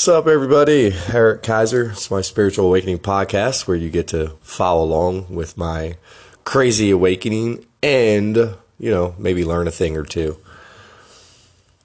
What's 0.00 0.08
up, 0.08 0.26
everybody? 0.26 0.94
Eric 1.12 1.42
Kaiser. 1.42 1.90
It's 1.90 2.10
my 2.10 2.22
spiritual 2.22 2.64
awakening 2.64 3.00
podcast 3.00 3.68
where 3.68 3.76
you 3.76 3.90
get 3.90 4.08
to 4.08 4.28
follow 4.40 4.82
along 4.82 5.26
with 5.28 5.58
my 5.58 5.98
crazy 6.42 6.90
awakening 6.90 7.66
and, 7.82 8.34
you 8.78 8.90
know, 8.90 9.14
maybe 9.18 9.44
learn 9.44 9.68
a 9.68 9.70
thing 9.70 9.98
or 9.98 10.04
two. 10.04 10.38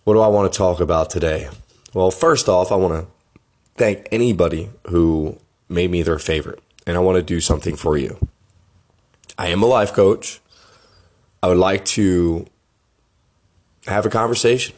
What 0.06 0.14
do 0.14 0.22
I 0.22 0.30
want 0.30 0.50
to 0.50 0.58
talk 0.58 0.80
about 0.80 1.10
today? 1.10 1.50
Well, 1.94 2.10
first 2.10 2.48
off, 2.48 2.72
I 2.72 2.76
want 2.76 2.94
to 2.94 3.12
thank 3.76 4.08
anybody 4.14 4.70
who 4.88 5.38
made 5.68 5.92
me 5.92 6.02
their 6.02 6.18
favorite, 6.18 6.64
and 6.88 6.96
I 6.96 7.02
want 7.02 7.18
to 7.18 7.22
do 7.22 7.42
something 7.42 7.76
for 7.76 7.98
you. 7.98 8.18
I 9.38 9.48
am 9.48 9.62
a 9.62 9.66
life 9.66 9.92
coach. 9.92 10.40
I 11.44 11.50
would 11.50 11.58
like 11.58 11.84
to 11.84 12.48
have 13.88 14.06
a 14.06 14.10
conversation. 14.10 14.74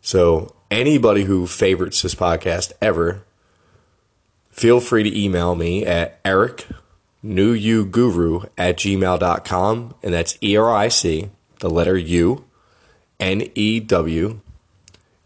So, 0.00 0.54
anybody 0.70 1.24
who 1.24 1.46
favorites 1.46 2.02
this 2.02 2.14
podcast 2.14 2.72
ever, 2.80 3.24
feel 4.50 4.80
free 4.80 5.02
to 5.02 5.18
email 5.18 5.54
me 5.54 5.84
at 5.86 6.20
Eric 6.24 6.66
new 7.22 7.52
you 7.52 7.84
Guru 7.84 8.42
at 8.56 8.76
gmail.com. 8.76 9.94
And 10.02 10.14
that's 10.14 10.38
E 10.42 10.56
R 10.56 10.74
I 10.74 10.88
C, 10.88 11.30
the 11.60 11.70
letter 11.70 11.96
U, 11.96 12.44
N 13.20 13.50
E 13.54 13.80
W 13.80 14.40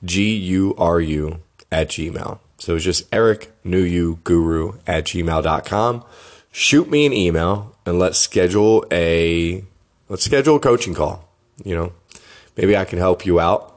G 0.05 0.34
U 0.37 0.75
R 0.77 1.01
U 1.01 1.41
at 1.70 1.89
gmail. 1.89 2.39
So 2.59 2.77
it's 2.77 2.84
just 2.84 3.12
Eric 3.12 3.53
new 3.65 3.83
you 3.83 4.20
Guru 4.25 4.79
at 4.87 5.05
gmail.com. 5.05 6.05
Shoot 6.53 6.91
me 6.91 7.06
an 7.06 7.12
email 7.12 7.75
and 7.87 7.98
let's 7.98 8.19
schedule 8.19 8.84
a 8.93 9.65
let's 10.09 10.25
schedule 10.25 10.56
a 10.56 10.61
coaching 10.61 10.95
call. 10.95 11.29
You 11.65 11.75
know, 11.75 11.93
maybe 12.56 12.77
I 12.77 12.84
can 12.84 12.98
help 12.98 13.25
you 13.25 13.41
out 13.41 13.72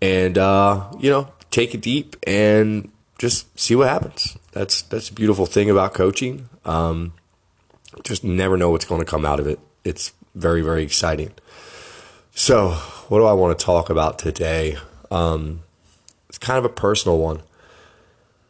and 0.00 0.38
uh, 0.38 0.90
you 0.98 1.10
know 1.10 1.32
take 1.50 1.74
it 1.74 1.80
deep 1.80 2.16
and 2.26 2.90
just 3.18 3.58
see 3.58 3.74
what 3.74 3.88
happens. 3.88 4.38
That's 4.52 4.82
that's 4.82 5.10
a 5.10 5.14
beautiful 5.14 5.46
thing 5.46 5.70
about 5.70 5.94
coaching. 5.94 6.48
Um, 6.64 7.12
just 8.02 8.24
never 8.24 8.56
know 8.56 8.70
what's 8.70 8.84
going 8.84 9.00
to 9.00 9.06
come 9.06 9.26
out 9.26 9.40
of 9.40 9.46
it. 9.46 9.58
It's 9.84 10.12
very 10.34 10.62
very 10.62 10.82
exciting. 10.82 11.32
So, 12.32 12.70
what 13.08 13.18
do 13.18 13.26
I 13.26 13.32
want 13.32 13.58
to 13.58 13.64
talk 13.64 13.90
about 13.90 14.18
today? 14.18 14.76
Um, 15.10 15.62
it's 16.28 16.38
kind 16.38 16.58
of 16.58 16.64
a 16.64 16.74
personal 16.74 17.18
one. 17.18 17.42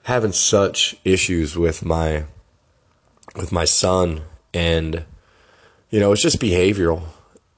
Having 0.05 0.33
such 0.33 0.97
issues 1.05 1.57
with 1.57 1.85
my 1.85 2.25
with 3.37 3.53
my 3.53 3.65
son, 3.65 4.23
and 4.53 5.05
you 5.91 6.01
know, 6.01 6.13
it's 6.13 6.23
just 6.23 6.41
behavioral. 6.41 7.03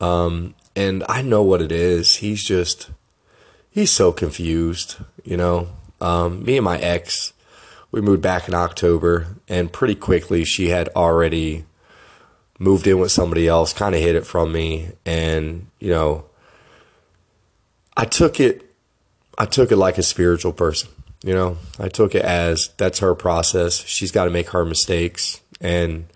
Um, 0.01 0.55
and 0.75 1.05
I 1.09 1.23
know 1.23 1.43
what 1.43 1.61
it 1.63 1.71
is. 1.71 2.17
He's 2.17 2.43
just 2.43 2.91
he's 3.73 3.91
so 3.91 4.13
confused. 4.13 4.97
You 5.25 5.37
know, 5.37 5.69
um, 6.01 6.45
me 6.45 6.59
and 6.59 6.65
my 6.65 6.79
ex, 6.79 7.33
we 7.91 8.01
moved 8.01 8.23
back 8.23 8.47
in 8.47 8.55
October, 8.55 9.37
and 9.49 9.73
pretty 9.73 9.97
quickly 9.97 10.45
she 10.45 10.69
had 10.69 10.89
already 10.95 11.65
moved 12.59 12.87
in 12.87 13.01
with 13.01 13.11
somebody 13.11 13.49
else, 13.49 13.73
kind 13.73 13.95
of 13.95 14.01
hid 14.01 14.15
it 14.15 14.27
from 14.27 14.53
me, 14.53 14.91
and 15.05 15.67
you 15.81 15.91
know, 15.91 16.27
I 17.97 18.05
took 18.05 18.39
it, 18.39 18.71
I 19.37 19.47
took 19.47 19.73
it 19.73 19.77
like 19.77 19.99
a 19.99 20.03
spiritual 20.03 20.53
person. 20.53 20.91
You 21.25 21.35
know, 21.35 21.59
I 21.79 21.89
took 21.89 22.15
it 22.15 22.25
as 22.25 22.71
that's 22.77 22.99
her 22.99 23.15
process. 23.15 23.85
She's 23.85 24.11
got 24.13 24.25
to 24.25 24.31
make 24.31 24.51
her 24.51 24.65
mistakes, 24.65 25.41
and 25.61 26.07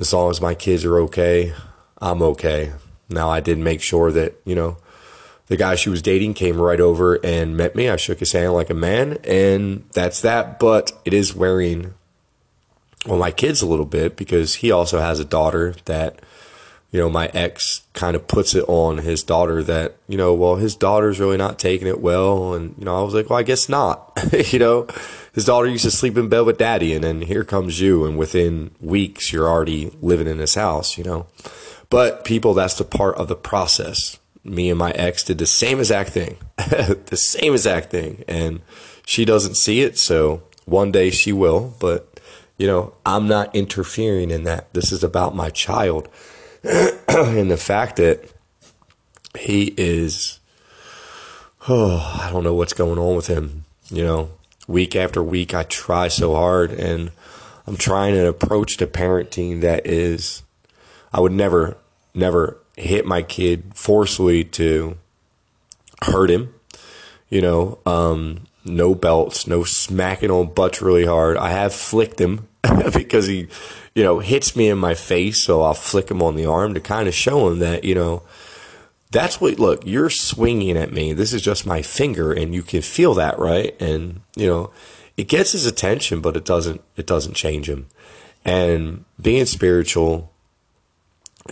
as 0.00 0.12
long 0.12 0.30
as 0.30 0.40
my 0.40 0.54
kids 0.54 0.84
are 0.84 0.98
okay, 1.00 1.54
I'm 1.98 2.22
okay. 2.22 2.72
Now 3.08 3.30
I 3.30 3.40
did 3.40 3.58
make 3.58 3.80
sure 3.80 4.10
that 4.10 4.40
you 4.44 4.54
know 4.54 4.76
the 5.52 5.58
guy 5.58 5.74
she 5.74 5.90
was 5.90 6.00
dating 6.00 6.32
came 6.32 6.58
right 6.58 6.80
over 6.80 7.16
and 7.16 7.58
met 7.58 7.76
me. 7.76 7.90
I 7.90 7.96
shook 7.96 8.20
his 8.20 8.32
hand 8.32 8.54
like 8.54 8.70
a 8.70 8.74
man, 8.74 9.18
and 9.22 9.84
that's 9.92 10.22
that. 10.22 10.58
But 10.58 10.92
it 11.04 11.12
is 11.12 11.34
wearing 11.34 11.92
well 13.04 13.18
my 13.18 13.30
kids 13.30 13.60
a 13.60 13.66
little 13.66 13.84
bit 13.84 14.16
because 14.16 14.54
he 14.54 14.70
also 14.70 14.98
has 14.98 15.20
a 15.20 15.26
daughter 15.26 15.74
that 15.84 16.20
you 16.90 16.98
know 16.98 17.10
my 17.10 17.26
ex 17.34 17.82
kind 17.92 18.16
of 18.16 18.26
puts 18.26 18.54
it 18.54 18.64
on 18.66 18.98
his 18.98 19.22
daughter 19.22 19.62
that 19.62 19.96
you 20.08 20.16
know 20.16 20.32
well 20.32 20.56
his 20.56 20.74
daughter's 20.74 21.20
really 21.20 21.36
not 21.36 21.58
taking 21.58 21.86
it 21.86 22.00
well 22.00 22.54
and 22.54 22.74
you 22.78 22.86
know 22.86 22.98
I 22.98 23.02
was 23.02 23.12
like 23.12 23.28
well 23.28 23.38
I 23.38 23.42
guess 23.42 23.68
not 23.68 24.18
you 24.54 24.58
know 24.58 24.86
his 25.34 25.44
daughter 25.44 25.68
used 25.68 25.84
to 25.84 25.90
sleep 25.90 26.16
in 26.16 26.30
bed 26.30 26.46
with 26.46 26.56
daddy 26.56 26.94
and 26.94 27.04
then 27.04 27.20
here 27.20 27.44
comes 27.44 27.78
you 27.78 28.06
and 28.06 28.16
within 28.16 28.70
weeks 28.80 29.34
you're 29.34 29.50
already 29.50 29.92
living 30.00 30.28
in 30.28 30.38
this 30.38 30.54
house 30.54 30.96
you 30.96 31.04
know 31.04 31.26
but 31.90 32.24
people 32.24 32.54
that's 32.54 32.76
the 32.76 32.84
part 32.84 33.16
of 33.16 33.28
the 33.28 33.36
process 33.36 34.18
me 34.44 34.70
and 34.70 34.78
my 34.78 34.90
ex 34.92 35.22
did 35.22 35.38
the 35.38 35.46
same 35.46 35.78
exact 35.78 36.10
thing, 36.10 36.36
the 36.56 37.16
same 37.16 37.52
exact 37.52 37.90
thing, 37.90 38.24
and 38.26 38.60
she 39.06 39.24
doesn't 39.24 39.56
see 39.56 39.82
it. 39.82 39.98
So 39.98 40.42
one 40.64 40.92
day 40.92 41.10
she 41.10 41.32
will, 41.32 41.74
but 41.78 42.20
you 42.56 42.66
know, 42.66 42.94
I'm 43.04 43.28
not 43.28 43.54
interfering 43.54 44.30
in 44.30 44.44
that. 44.44 44.72
This 44.72 44.92
is 44.92 45.02
about 45.02 45.34
my 45.34 45.50
child 45.50 46.08
and 46.64 47.50
the 47.50 47.56
fact 47.56 47.96
that 47.96 48.30
he 49.38 49.74
is. 49.76 50.38
Oh, 51.68 52.18
I 52.20 52.30
don't 52.30 52.42
know 52.42 52.54
what's 52.54 52.72
going 52.72 52.98
on 52.98 53.14
with 53.14 53.28
him. 53.28 53.64
You 53.88 54.02
know, 54.02 54.30
week 54.66 54.96
after 54.96 55.22
week, 55.22 55.54
I 55.54 55.62
try 55.62 56.08
so 56.08 56.34
hard, 56.34 56.72
and 56.72 57.12
I'm 57.66 57.76
trying 57.76 58.16
an 58.16 58.26
approach 58.26 58.76
to 58.78 58.86
parenting 58.86 59.60
that 59.60 59.86
is. 59.86 60.42
I 61.12 61.20
would 61.20 61.32
never, 61.32 61.76
never 62.14 62.61
hit 62.76 63.06
my 63.06 63.22
kid 63.22 63.72
forcefully 63.74 64.44
to 64.44 64.96
hurt 66.02 66.30
him. 66.30 66.54
You 67.28 67.40
know, 67.40 67.78
um, 67.86 68.44
no 68.64 68.94
belts, 68.94 69.46
no 69.46 69.64
smacking 69.64 70.30
on 70.30 70.52
butts 70.52 70.82
really 70.82 71.06
hard. 71.06 71.36
I 71.36 71.50
have 71.50 71.74
flicked 71.74 72.20
him 72.20 72.48
because 72.94 73.26
he, 73.26 73.48
you 73.94 74.02
know, 74.02 74.18
hits 74.18 74.54
me 74.54 74.68
in 74.68 74.78
my 74.78 74.94
face. 74.94 75.42
So 75.44 75.62
I'll 75.62 75.74
flick 75.74 76.10
him 76.10 76.22
on 76.22 76.36
the 76.36 76.46
arm 76.46 76.74
to 76.74 76.80
kind 76.80 77.08
of 77.08 77.14
show 77.14 77.48
him 77.48 77.58
that, 77.60 77.84
you 77.84 77.94
know, 77.94 78.22
that's 79.10 79.40
what, 79.40 79.58
look, 79.58 79.82
you're 79.84 80.10
swinging 80.10 80.76
at 80.76 80.92
me. 80.92 81.12
This 81.12 81.32
is 81.32 81.42
just 81.42 81.66
my 81.66 81.82
finger 81.82 82.32
and 82.32 82.54
you 82.54 82.62
can 82.62 82.82
feel 82.82 83.14
that, 83.14 83.38
right? 83.38 83.78
And, 83.80 84.20
you 84.36 84.46
know, 84.46 84.70
it 85.16 85.28
gets 85.28 85.52
his 85.52 85.66
attention, 85.66 86.20
but 86.20 86.36
it 86.36 86.44
doesn't, 86.44 86.82
it 86.96 87.06
doesn't 87.06 87.34
change 87.34 87.68
him. 87.68 87.88
And 88.44 89.04
being 89.20 89.44
spiritual, 89.44 90.31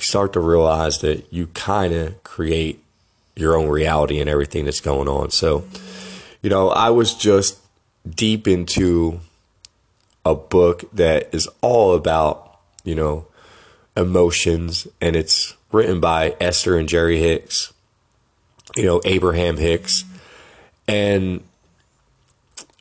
start 0.03 0.33
to 0.35 0.41
realize 0.41 1.01
that 1.01 1.33
you 1.33 1.49
kind 1.49 1.93
of 1.93 2.23
create 2.23 2.83
your 3.37 3.57
own 3.57 3.69
reality 3.69 4.21
and 4.21 4.29
everything 4.29 4.65
that's 4.65 4.81
going 4.81 5.09
on. 5.09 5.31
So, 5.31 5.65
you 6.43 6.51
know, 6.51 6.69
I 6.71 6.91
was 6.91 7.15
just 7.15 7.59
deep 8.09 8.47
into 8.47 9.21
a 10.25 10.35
book 10.35 10.85
that 10.93 11.35
is 11.35 11.49
all 11.61 11.95
about, 11.95 12.59
you 12.85 12.95
know, 12.95 13.27
emotions 13.97 14.87
and 15.01 15.17
it's 15.17 15.55
written 15.73 16.01
by 16.01 16.37
Esther 16.41 16.77
and 16.77 16.89
Jerry 16.89 17.19
Hicks, 17.19 17.73
you 18.77 18.85
know, 18.85 19.01
Abraham 19.05 19.57
Hicks. 19.57 20.05
And 20.87 21.43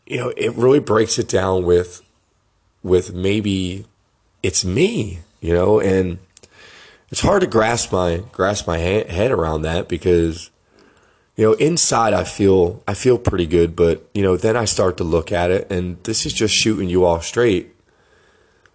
you 0.09 0.17
know, 0.17 0.33
it 0.35 0.53
really 0.55 0.79
breaks 0.79 1.19
it 1.19 1.29
down 1.29 1.63
with 1.63 2.01
with 2.81 3.13
maybe 3.13 3.85
it's 4.41 4.65
me, 4.65 5.19
you 5.39 5.53
know, 5.53 5.79
and 5.79 6.17
it's 7.11 7.21
hard 7.21 7.41
to 7.41 7.47
grasp 7.47 7.91
my 7.91 8.23
grasp 8.31 8.67
my 8.67 8.77
head 8.77 9.31
around 9.31 9.63
that 9.63 9.87
because 9.87 10.51
you 11.35 11.45
know 11.45 11.53
inside 11.53 12.13
I 12.13 12.23
feel 12.23 12.83
I 12.87 12.93
feel 12.93 13.17
pretty 13.17 13.47
good, 13.47 13.75
but 13.75 14.07
you 14.13 14.21
know 14.21 14.37
then 14.37 14.55
I 14.55 14.65
start 14.65 14.97
to 14.97 15.03
look 15.03 15.31
at 15.31 15.51
it, 15.51 15.71
and 15.71 16.01
this 16.03 16.25
is 16.25 16.33
just 16.33 16.53
shooting 16.53 16.89
you 16.89 17.05
all 17.05 17.21
straight. 17.21 17.75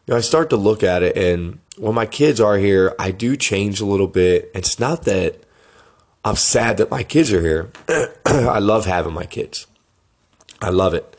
You 0.06 0.12
know, 0.12 0.16
I 0.16 0.20
start 0.20 0.50
to 0.50 0.56
look 0.56 0.82
at 0.82 1.02
it, 1.02 1.16
and 1.16 1.60
when 1.78 1.94
my 1.94 2.06
kids 2.06 2.40
are 2.40 2.58
here, 2.58 2.94
I 2.98 3.10
do 3.10 3.36
change 3.36 3.80
a 3.80 3.86
little 3.86 4.06
bit. 4.06 4.50
It's 4.54 4.78
not 4.78 5.04
that 5.04 5.42
I'm 6.24 6.36
sad 6.36 6.78
that 6.78 6.90
my 6.90 7.02
kids 7.02 7.32
are 7.32 7.40
here. 7.40 7.70
I 8.26 8.58
love 8.58 8.86
having 8.86 9.12
my 9.12 9.26
kids. 9.26 9.66
I 10.60 10.70
love 10.70 10.94
it. 10.94 11.16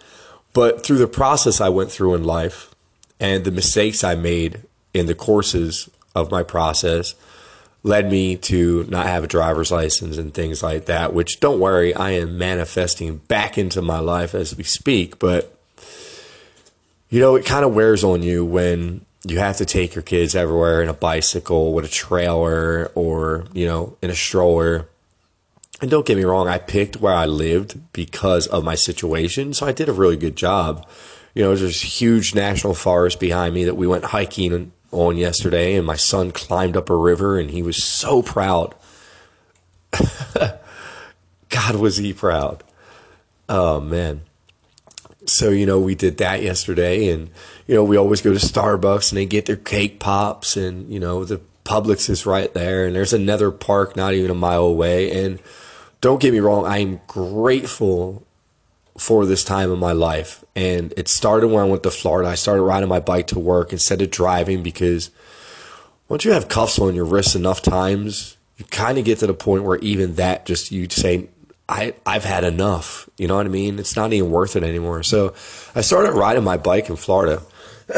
But 0.53 0.85
through 0.85 0.97
the 0.97 1.07
process 1.07 1.61
I 1.61 1.69
went 1.69 1.91
through 1.91 2.15
in 2.15 2.23
life 2.23 2.73
and 3.19 3.43
the 3.43 3.51
mistakes 3.51 4.03
I 4.03 4.15
made 4.15 4.63
in 4.93 5.05
the 5.05 5.15
courses 5.15 5.89
of 6.15 6.31
my 6.31 6.43
process 6.43 7.13
led 7.85 8.09
me 8.09 8.35
to 8.35 8.83
not 8.89 9.05
have 9.05 9.23
a 9.23 9.27
driver's 9.27 9.71
license 9.71 10.17
and 10.17 10.33
things 10.33 10.63
like 10.63 10.85
that, 10.85 11.13
which 11.13 11.39
don't 11.39 11.59
worry, 11.59 11.93
I 11.93 12.11
am 12.11 12.35
manifesting 12.35 13.17
back 13.17 13.59
into 13.59 13.79
my 13.79 13.99
life 13.99 14.33
as 14.33 14.57
we 14.57 14.63
speak. 14.63 15.19
But, 15.19 15.55
you 17.09 17.19
know, 17.19 17.35
it 17.35 17.45
kind 17.45 17.63
of 17.63 17.75
wears 17.75 18.03
on 18.03 18.23
you 18.23 18.43
when 18.43 19.05
you 19.23 19.37
have 19.37 19.57
to 19.57 19.65
take 19.65 19.93
your 19.93 20.01
kids 20.01 20.35
everywhere 20.35 20.81
in 20.81 20.89
a 20.89 20.93
bicycle 20.93 21.73
with 21.73 21.85
a 21.85 21.89
trailer 21.89 22.91
or, 22.95 23.45
you 23.53 23.67
know, 23.67 23.97
in 24.01 24.09
a 24.09 24.15
stroller. 24.15 24.87
And 25.79 25.91
don't 25.91 26.07
get 26.07 26.17
me 26.17 26.23
wrong, 26.23 26.47
I 26.47 26.57
picked 26.57 26.97
where 26.97 27.13
I 27.13 27.27
lived 27.27 27.79
because 27.93 28.47
of 28.47 28.63
my 28.63 28.73
situation. 28.73 29.53
So 29.53 29.67
I 29.67 29.71
did 29.71 29.89
a 29.89 29.93
really 29.93 30.17
good 30.17 30.35
job. 30.35 30.87
You 31.35 31.43
know, 31.43 31.55
there's 31.55 32.01
huge 32.01 32.33
national 32.33 32.73
forest 32.73 33.19
behind 33.19 33.53
me 33.53 33.65
that 33.65 33.75
we 33.75 33.85
went 33.85 34.05
hiking 34.05 34.71
on 34.91 35.17
yesterday, 35.17 35.75
and 35.75 35.85
my 35.85 35.95
son 35.95 36.31
climbed 36.31 36.77
up 36.77 36.89
a 36.89 36.95
river, 36.95 37.39
and 37.39 37.51
he 37.51 37.61
was 37.61 37.83
so 37.83 38.21
proud. 38.21 38.75
God, 41.49 41.75
was 41.75 41.97
he 41.97 42.13
proud. 42.13 42.63
Oh 43.47 43.79
man. 43.79 44.21
So, 45.27 45.49
you 45.49 45.65
know, 45.65 45.79
we 45.79 45.95
did 45.95 46.17
that 46.17 46.43
yesterday 46.43 47.09
and 47.09 47.31
you 47.65 47.75
know, 47.75 47.83
we 47.83 47.97
always 47.97 48.21
go 48.21 48.33
to 48.33 48.39
Starbucks 48.39 49.11
and 49.11 49.17
they 49.17 49.25
get 49.25 49.45
their 49.45 49.55
cake 49.55 49.99
pops 49.99 50.55
and, 50.55 50.89
you 50.89 50.99
know, 50.99 51.25
the 51.25 51.41
Publix 51.63 52.09
is 52.09 52.25
right 52.25 52.53
there 52.53 52.85
and 52.85 52.95
there's 52.95 53.13
another 53.13 53.49
park 53.51 53.95
not 53.95 54.13
even 54.13 54.29
a 54.29 54.35
mile 54.35 54.65
away 54.65 55.11
and 55.11 55.39
don't 56.01 56.21
get 56.21 56.33
me 56.33 56.39
wrong, 56.39 56.65
I'm 56.65 57.01
grateful 57.07 58.24
for 58.97 59.25
this 59.25 59.43
time 59.43 59.71
in 59.71 59.79
my 59.79 59.91
life. 59.91 60.43
And 60.55 60.93
it 60.95 61.07
started 61.07 61.47
when 61.49 61.63
I 61.63 61.67
went 61.67 61.83
to 61.83 61.91
Florida. 61.91 62.29
I 62.29 62.35
started 62.35 62.63
riding 62.63 62.89
my 62.89 62.99
bike 62.99 63.27
to 63.27 63.39
work 63.39 63.73
instead 63.73 64.01
of 64.01 64.09
driving 64.09 64.63
because 64.63 65.11
once 66.07 66.23
you 66.23 66.31
have 66.31 66.47
cuffs 66.47 66.79
on 66.79 66.95
your 66.95 67.05
wrists 67.05 67.35
enough 67.35 67.61
times, 67.61 68.37
you 68.57 68.65
kind 68.65 68.97
of 68.97 69.05
get 69.05 69.19
to 69.19 69.27
the 69.27 69.33
point 69.33 69.63
where 69.63 69.77
even 69.79 70.15
that 70.15 70.45
just 70.45 70.71
you 70.71 70.87
say, 70.89 71.27
I, 71.67 71.93
I've 72.05 72.23
had 72.23 72.43
enough. 72.43 73.09
You 73.17 73.27
know 73.27 73.35
what 73.35 73.45
I 73.45 73.49
mean? 73.49 73.79
It's 73.79 73.95
not 73.95 74.13
even 74.13 74.29
worth 74.29 74.55
it 74.55 74.63
anymore. 74.63 75.03
So 75.03 75.33
I 75.73 75.81
started 75.81 76.13
riding 76.13 76.43
my 76.43 76.57
bike 76.57 76.89
in 76.89 76.95
Florida. 76.95 77.41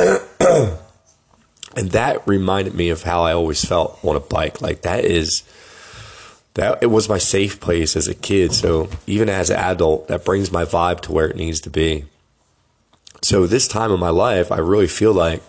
and 1.78 1.92
that 1.92 2.28
reminded 2.28 2.74
me 2.74 2.90
of 2.90 3.04
how 3.04 3.22
I 3.24 3.34
always 3.34 3.64
felt 3.64 4.00
on 4.04 4.16
a 4.16 4.22
bike. 4.22 4.62
Like 4.62 4.82
that 4.82 5.06
is 5.06 5.44
that 6.57 6.81
it 6.81 6.88
was 6.88 7.07
my 7.07 7.19
safe 7.19 7.59
place 7.59 7.95
as 7.95 8.07
a 8.07 8.15
kid. 8.15 8.51
So 8.51 8.89
even 9.06 9.30
as 9.30 9.51
an 9.51 9.57
adult, 9.57 10.07
that 10.07 10.25
brings 10.25 10.51
my 10.51 10.65
vibe 10.65 11.01
to 11.01 11.12
where 11.12 11.30
it 11.30 11.36
needs 11.36 11.62
to 11.62 11.69
be. 11.69 12.06
So 13.21 13.45
this 13.45 13.68
time 13.68 13.92
in 13.92 14.00
my 14.00 14.09
life, 14.09 14.51
I 14.51 14.57
really 14.57 14.88
feel 14.88 15.13
like 15.13 15.44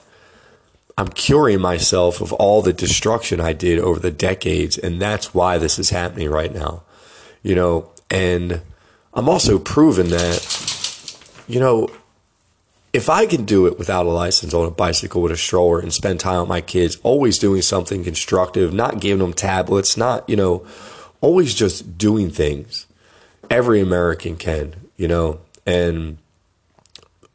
I'm 0.98 1.08
curing 1.08 1.60
myself 1.60 2.20
of 2.20 2.34
all 2.34 2.60
the 2.60 2.74
destruction 2.74 3.40
I 3.40 3.54
did 3.54 3.78
over 3.78 3.98
the 3.98 4.10
decades, 4.10 4.76
and 4.76 5.00
that's 5.00 5.32
why 5.32 5.56
this 5.56 5.78
is 5.78 5.90
happening 5.90 6.28
right 6.28 6.52
now. 6.52 6.82
You 7.42 7.54
know, 7.54 7.90
and 8.10 8.60
I'm 9.14 9.30
also 9.30 9.58
proving 9.58 10.10
that, 10.10 11.16
you 11.48 11.58
know, 11.58 11.88
if 12.92 13.08
I 13.08 13.24
can 13.24 13.46
do 13.46 13.66
it 13.66 13.78
without 13.78 14.04
a 14.04 14.10
license 14.10 14.52
on 14.52 14.66
a 14.66 14.70
bicycle 14.70 15.22
with 15.22 15.32
a 15.32 15.36
stroller 15.38 15.78
and 15.78 15.92
spend 15.92 16.20
time 16.20 16.40
with 16.40 16.48
my 16.48 16.60
kids, 16.60 16.98
always 17.02 17.38
doing 17.38 17.62
something 17.62 18.04
constructive, 18.04 18.74
not 18.74 19.00
giving 19.00 19.20
them 19.20 19.32
tablets, 19.32 19.96
not, 19.96 20.28
you 20.28 20.36
know, 20.36 20.66
always 21.20 21.54
just 21.54 21.98
doing 21.98 22.30
things. 22.30 22.86
Every 23.50 23.80
American 23.80 24.36
can, 24.36 24.74
you 24.96 25.08
know, 25.08 25.40
and 25.66 26.18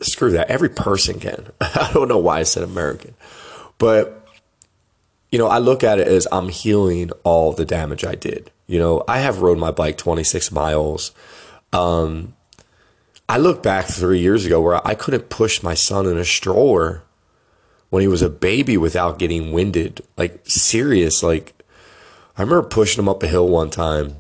screw 0.02 0.32
that. 0.32 0.50
Every 0.50 0.70
person 0.70 1.20
can. 1.20 1.52
I 1.62 1.92
don't 1.94 2.08
know 2.08 2.18
why 2.18 2.40
I 2.40 2.44
said 2.44 2.64
American, 2.64 3.14
but 3.78 4.28
you 5.32 5.40
know, 5.40 5.48
I 5.48 5.58
look 5.58 5.84
at 5.84 6.00
it 6.00 6.08
as 6.08 6.28
I'm 6.32 6.50
healing 6.50 7.10
all 7.24 7.54
the 7.54 7.66
damage 7.66 8.06
I 8.06 8.14
did. 8.14 8.52
You 8.68 8.78
know, 8.78 9.04
I 9.08 9.18
have 9.20 9.42
rode 9.42 9.58
my 9.58 9.72
bike 9.72 9.98
26 9.98 10.52
miles. 10.52 11.12
Um, 11.72 12.36
I 13.28 13.38
look 13.38 13.64
back 13.64 13.86
three 13.86 14.20
years 14.20 14.46
ago 14.46 14.62
where 14.62 14.86
I 14.88 14.94
couldn't 14.94 15.30
push 15.30 15.64
my 15.64 15.74
son 15.74 16.06
in 16.06 16.20
a 16.20 16.26
stroller 16.26 17.02
when 17.90 18.02
he 18.02 18.08
was 18.08 18.22
a 18.22 18.30
baby 18.30 18.78
without 18.78 19.18
getting 19.18 19.52
winded. 19.52 20.02
Like 20.18 20.42
serious, 20.44 21.24
like 21.24 21.63
I 22.38 22.42
remember 22.42 22.68
pushing 22.68 23.02
him 23.02 23.10
up 23.10 23.22
a 23.22 23.28
hill 23.28 23.48
one 23.48 23.70
time 23.70 24.16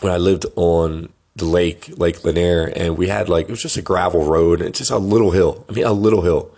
when 0.00 0.12
I 0.12 0.18
lived 0.18 0.44
on 0.56 1.08
the 1.36 1.46
lake, 1.46 1.98
Lake 1.98 2.24
Lanier, 2.24 2.66
and 2.76 2.96
we 2.96 3.08
had 3.08 3.28
like 3.28 3.48
it 3.48 3.50
was 3.50 3.62
just 3.62 3.76
a 3.76 3.82
gravel 3.82 4.24
road 4.24 4.60
and 4.60 4.74
just 4.74 4.90
a 4.90 4.98
little 4.98 5.30
hill. 5.30 5.64
I 5.68 5.72
mean, 5.72 5.84
a 5.84 5.92
little 5.92 6.22
hill, 6.22 6.54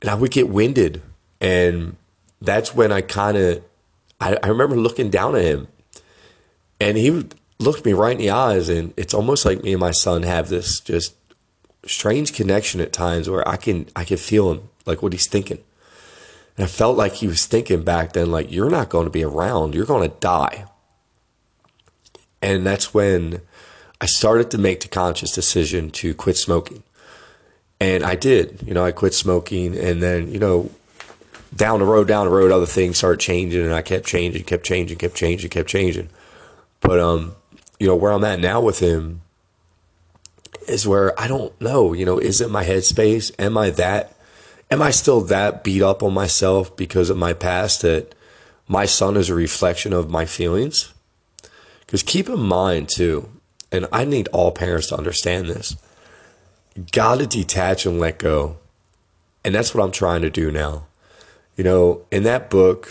and 0.00 0.10
I 0.10 0.14
would 0.14 0.30
get 0.30 0.48
winded, 0.48 1.02
and 1.40 1.96
that's 2.40 2.74
when 2.74 2.92
I 2.92 3.00
kind 3.00 3.36
of 3.36 3.64
I, 4.20 4.36
I 4.42 4.48
remember 4.48 4.76
looking 4.76 5.10
down 5.10 5.34
at 5.34 5.44
him, 5.44 5.68
and 6.78 6.96
he 6.96 7.26
looked 7.58 7.84
me 7.84 7.92
right 7.92 8.12
in 8.12 8.18
the 8.18 8.30
eyes, 8.30 8.68
and 8.68 8.92
it's 8.96 9.14
almost 9.14 9.44
like 9.44 9.62
me 9.62 9.72
and 9.72 9.80
my 9.80 9.90
son 9.92 10.22
have 10.22 10.48
this 10.48 10.80
just 10.80 11.14
strange 11.86 12.34
connection 12.34 12.80
at 12.80 12.92
times 12.92 13.30
where 13.30 13.46
I 13.48 13.56
can 13.56 13.88
I 13.96 14.04
can 14.04 14.18
feel 14.18 14.52
him 14.52 14.68
like 14.84 15.02
what 15.02 15.12
he's 15.12 15.26
thinking. 15.26 15.58
And 16.60 16.66
I 16.66 16.68
felt 16.68 16.98
like 16.98 17.14
he 17.14 17.26
was 17.26 17.46
thinking 17.46 17.84
back 17.84 18.12
then, 18.12 18.30
like, 18.30 18.52
you're 18.52 18.68
not 18.68 18.90
going 18.90 19.06
to 19.06 19.10
be 19.10 19.24
around, 19.24 19.74
you're 19.74 19.86
going 19.86 20.06
to 20.06 20.14
die. 20.20 20.66
And 22.42 22.66
that's 22.66 22.92
when 22.92 23.40
I 23.98 24.04
started 24.04 24.50
to 24.50 24.58
make 24.58 24.80
the 24.80 24.88
conscious 24.88 25.32
decision 25.32 25.90
to 25.92 26.12
quit 26.12 26.36
smoking. 26.36 26.82
And 27.80 28.04
I 28.04 28.14
did, 28.14 28.62
you 28.62 28.74
know, 28.74 28.84
I 28.84 28.92
quit 28.92 29.14
smoking. 29.14 29.74
And 29.74 30.02
then, 30.02 30.30
you 30.30 30.38
know, 30.38 30.70
down 31.56 31.78
the 31.78 31.86
road, 31.86 32.06
down 32.06 32.26
the 32.26 32.30
road, 32.30 32.52
other 32.52 32.66
things 32.66 32.98
started 32.98 33.20
changing. 33.20 33.64
And 33.64 33.72
I 33.72 33.80
kept 33.80 34.04
changing, 34.04 34.44
kept 34.44 34.66
changing, 34.66 34.98
kept 34.98 35.16
changing, 35.16 35.48
kept 35.48 35.70
changing. 35.70 36.10
But, 36.82 37.00
um, 37.00 37.36
you 37.78 37.86
know, 37.86 37.96
where 37.96 38.12
I'm 38.12 38.24
at 38.24 38.38
now 38.38 38.60
with 38.60 38.80
him 38.80 39.22
is 40.68 40.86
where 40.86 41.18
I 41.18 41.26
don't 41.26 41.58
know, 41.58 41.94
you 41.94 42.04
know, 42.04 42.18
is 42.18 42.42
it 42.42 42.50
my 42.50 42.66
headspace? 42.66 43.32
Am 43.38 43.56
I 43.56 43.70
that? 43.70 44.14
Am 44.70 44.80
I 44.80 44.90
still 44.90 45.20
that 45.22 45.64
beat 45.64 45.82
up 45.82 46.02
on 46.02 46.14
myself 46.14 46.76
because 46.76 47.10
of 47.10 47.16
my 47.16 47.32
past 47.32 47.82
that 47.82 48.14
my 48.68 48.86
son 48.86 49.16
is 49.16 49.28
a 49.28 49.34
reflection 49.34 49.92
of 49.92 50.10
my 50.10 50.24
feelings? 50.24 50.92
Because 51.80 52.02
keep 52.02 52.28
in 52.28 52.40
mind, 52.40 52.88
too, 52.88 53.30
and 53.72 53.86
I 53.92 54.04
need 54.04 54.28
all 54.28 54.52
parents 54.52 54.88
to 54.88 54.96
understand 54.96 55.48
this 55.48 55.76
got 56.92 57.18
to 57.18 57.26
detach 57.26 57.84
and 57.84 57.98
let 57.98 58.18
go. 58.18 58.56
And 59.44 59.54
that's 59.54 59.74
what 59.74 59.82
I'm 59.82 59.90
trying 59.90 60.22
to 60.22 60.30
do 60.30 60.50
now. 60.52 60.86
You 61.56 61.64
know, 61.64 62.06
in 62.12 62.22
that 62.22 62.48
book, 62.48 62.88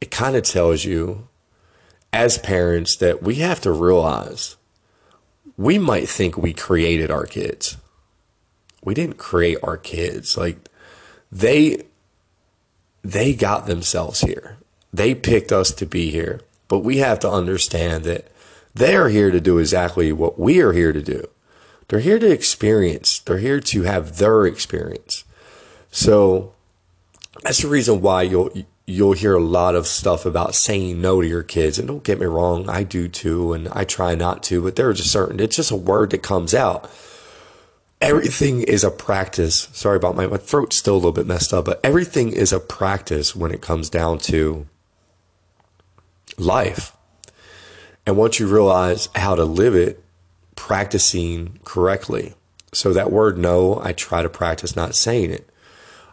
it 0.00 0.10
kind 0.10 0.36
of 0.36 0.44
tells 0.44 0.84
you 0.84 1.28
as 2.12 2.38
parents 2.38 2.96
that 2.96 3.22
we 3.22 3.36
have 3.36 3.60
to 3.62 3.72
realize 3.72 4.56
we 5.56 5.76
might 5.76 6.08
think 6.08 6.38
we 6.38 6.54
created 6.54 7.10
our 7.10 7.26
kids 7.26 7.76
we 8.82 8.94
didn't 8.94 9.18
create 9.18 9.58
our 9.62 9.76
kids. 9.76 10.36
Like 10.36 10.67
they 11.30 11.84
they 13.02 13.34
got 13.34 13.66
themselves 13.66 14.20
here. 14.20 14.58
They 14.92 15.14
picked 15.14 15.52
us 15.52 15.70
to 15.72 15.86
be 15.86 16.10
here. 16.10 16.40
But 16.68 16.80
we 16.80 16.98
have 16.98 17.18
to 17.20 17.30
understand 17.30 18.04
that 18.04 18.28
they 18.74 18.94
are 18.94 19.08
here 19.08 19.30
to 19.30 19.40
do 19.40 19.58
exactly 19.58 20.12
what 20.12 20.38
we 20.38 20.60
are 20.60 20.72
here 20.72 20.92
to 20.92 21.02
do. 21.02 21.28
They're 21.88 22.00
here 22.00 22.18
to 22.18 22.30
experience. 22.30 23.20
They're 23.20 23.38
here 23.38 23.60
to 23.60 23.82
have 23.82 24.18
their 24.18 24.44
experience. 24.44 25.24
So 25.90 26.52
that's 27.42 27.62
the 27.62 27.68
reason 27.68 28.02
why 28.02 28.22
you'll 28.22 28.52
you'll 28.86 29.12
hear 29.12 29.34
a 29.34 29.42
lot 29.42 29.74
of 29.74 29.86
stuff 29.86 30.24
about 30.24 30.54
saying 30.54 31.00
no 31.00 31.20
to 31.20 31.26
your 31.26 31.42
kids. 31.42 31.78
And 31.78 31.88
don't 31.88 32.04
get 32.04 32.20
me 32.20 32.26
wrong, 32.26 32.68
I 32.68 32.82
do 32.82 33.08
too, 33.08 33.52
and 33.52 33.68
I 33.68 33.84
try 33.84 34.14
not 34.14 34.42
to, 34.44 34.62
but 34.62 34.76
there's 34.76 35.00
a 35.00 35.04
certain 35.04 35.40
it's 35.40 35.56
just 35.56 35.70
a 35.70 35.76
word 35.76 36.10
that 36.10 36.22
comes 36.22 36.54
out 36.54 36.90
everything 38.00 38.62
is 38.62 38.84
a 38.84 38.90
practice. 38.90 39.68
Sorry 39.72 39.96
about 39.96 40.16
my, 40.16 40.26
my 40.26 40.36
throat's 40.36 40.78
still 40.78 40.94
a 40.94 40.96
little 40.96 41.12
bit 41.12 41.26
messed 41.26 41.52
up, 41.52 41.64
but 41.64 41.80
everything 41.82 42.32
is 42.32 42.52
a 42.52 42.60
practice 42.60 43.34
when 43.34 43.50
it 43.50 43.60
comes 43.60 43.90
down 43.90 44.18
to 44.18 44.66
life. 46.36 46.96
And 48.06 48.16
once 48.16 48.38
you 48.38 48.46
realize 48.46 49.08
how 49.14 49.34
to 49.34 49.44
live 49.44 49.74
it, 49.74 50.02
practicing 50.56 51.58
correctly. 51.64 52.34
So 52.72 52.92
that 52.92 53.12
word 53.12 53.38
no, 53.38 53.80
I 53.82 53.92
try 53.92 54.22
to 54.22 54.28
practice 54.28 54.76
not 54.76 54.94
saying 54.94 55.30
it. 55.30 55.48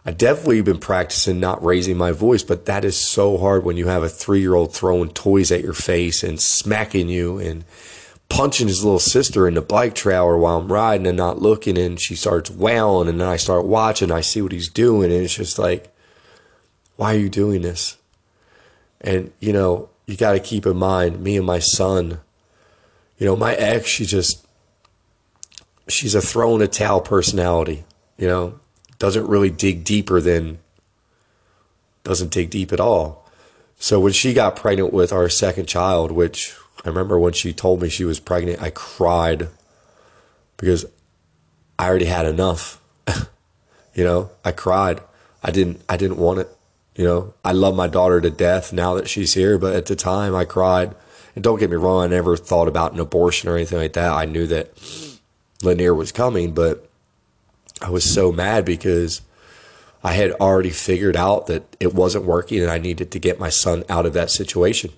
I 0.04 0.12
definitely 0.12 0.60
been 0.60 0.78
practicing 0.78 1.40
not 1.40 1.64
raising 1.64 1.96
my 1.96 2.12
voice, 2.12 2.44
but 2.44 2.66
that 2.66 2.84
is 2.84 2.96
so 2.96 3.38
hard 3.38 3.64
when 3.64 3.76
you 3.76 3.88
have 3.88 4.04
a 4.04 4.08
three 4.08 4.40
year 4.40 4.54
old 4.54 4.72
throwing 4.72 5.10
toys 5.10 5.50
at 5.50 5.62
your 5.62 5.72
face 5.72 6.22
and 6.22 6.40
smacking 6.40 7.08
you 7.08 7.38
and 7.38 7.64
punching 8.28 8.68
his 8.68 8.84
little 8.84 8.98
sister 8.98 9.46
in 9.46 9.54
the 9.54 9.62
bike 9.62 9.94
trailer 9.94 10.36
while 10.36 10.58
I'm 10.58 10.72
riding 10.72 11.06
and 11.06 11.16
not 11.16 11.40
looking, 11.40 11.78
and 11.78 12.00
she 12.00 12.14
starts 12.14 12.50
wailing, 12.50 13.08
and 13.08 13.20
then 13.20 13.28
I 13.28 13.36
start 13.36 13.64
watching, 13.64 14.10
I 14.10 14.20
see 14.20 14.42
what 14.42 14.52
he's 14.52 14.68
doing, 14.68 15.12
and 15.12 15.22
it's 15.22 15.34
just 15.34 15.58
like, 15.58 15.94
why 16.96 17.14
are 17.14 17.18
you 17.18 17.28
doing 17.28 17.62
this? 17.62 17.96
And 19.00 19.32
you 19.40 19.52
know, 19.52 19.90
you 20.06 20.16
got 20.16 20.32
to 20.32 20.40
keep 20.40 20.66
in 20.66 20.76
mind, 20.76 21.20
me 21.20 21.36
and 21.36 21.46
my 21.46 21.58
son, 21.58 22.20
you 23.18 23.26
know, 23.26 23.36
my 23.36 23.54
ex, 23.54 23.88
she 23.88 24.04
just, 24.04 24.46
she's 25.88 26.14
a 26.14 26.20
throw 26.20 26.54
in 26.56 26.62
a 26.62 26.68
towel 26.68 27.00
personality, 27.00 27.84
you 28.18 28.26
know, 28.26 28.58
doesn't 28.98 29.26
really 29.26 29.50
dig 29.50 29.84
deeper 29.84 30.20
than, 30.20 30.58
doesn't 32.02 32.32
dig 32.32 32.50
deep 32.50 32.72
at 32.72 32.80
all. 32.80 33.28
So 33.78 34.00
when 34.00 34.12
she 34.12 34.32
got 34.32 34.56
pregnant 34.56 34.92
with 34.92 35.12
our 35.12 35.28
second 35.28 35.66
child, 35.66 36.10
which 36.10 36.56
I 36.86 36.88
remember 36.88 37.18
when 37.18 37.32
she 37.32 37.52
told 37.52 37.82
me 37.82 37.88
she 37.88 38.04
was 38.04 38.20
pregnant, 38.20 38.62
I 38.62 38.70
cried 38.70 39.48
because 40.56 40.86
I 41.78 41.88
already 41.88 42.04
had 42.04 42.26
enough. 42.26 42.80
you 43.94 44.04
know, 44.04 44.30
I 44.44 44.52
cried. 44.52 45.00
I 45.42 45.50
didn't 45.50 45.82
I 45.88 45.96
didn't 45.96 46.18
want 46.18 46.40
it. 46.40 46.48
You 46.94 47.04
know, 47.04 47.34
I 47.44 47.52
love 47.52 47.74
my 47.74 47.88
daughter 47.88 48.20
to 48.20 48.30
death 48.30 48.72
now 48.72 48.94
that 48.94 49.08
she's 49.08 49.34
here, 49.34 49.58
but 49.58 49.74
at 49.74 49.86
the 49.86 49.96
time 49.96 50.34
I 50.34 50.44
cried. 50.44 50.94
And 51.34 51.44
don't 51.44 51.58
get 51.58 51.70
me 51.70 51.76
wrong, 51.76 52.04
I 52.04 52.06
never 52.06 52.36
thought 52.36 52.68
about 52.68 52.92
an 52.92 53.00
abortion 53.00 53.50
or 53.50 53.56
anything 53.56 53.78
like 53.78 53.92
that. 53.94 54.12
I 54.12 54.24
knew 54.24 54.46
that 54.46 54.70
Lanier 55.62 55.94
was 55.94 56.12
coming, 56.12 56.54
but 56.54 56.88
I 57.82 57.90
was 57.90 58.10
so 58.10 58.32
mad 58.32 58.64
because 58.64 59.20
I 60.02 60.12
had 60.12 60.32
already 60.32 60.70
figured 60.70 61.16
out 61.16 61.48
that 61.48 61.76
it 61.78 61.92
wasn't 61.92 62.24
working 62.24 62.62
and 62.62 62.70
I 62.70 62.78
needed 62.78 63.10
to 63.10 63.18
get 63.18 63.40
my 63.40 63.50
son 63.50 63.84
out 63.88 64.06
of 64.06 64.14
that 64.14 64.30
situation. 64.30 64.92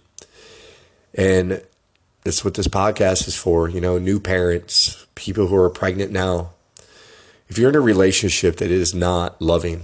And 1.14 1.62
that's 2.24 2.44
what 2.44 2.54
this 2.54 2.68
podcast 2.68 3.26
is 3.28 3.36
for. 3.36 3.68
You 3.68 3.80
know, 3.80 3.98
new 3.98 4.20
parents, 4.20 5.06
people 5.14 5.46
who 5.46 5.56
are 5.56 5.70
pregnant 5.70 6.12
now. 6.12 6.52
If 7.48 7.56
you're 7.56 7.70
in 7.70 7.76
a 7.76 7.80
relationship 7.80 8.56
that 8.56 8.70
is 8.70 8.94
not 8.94 9.40
loving, 9.40 9.82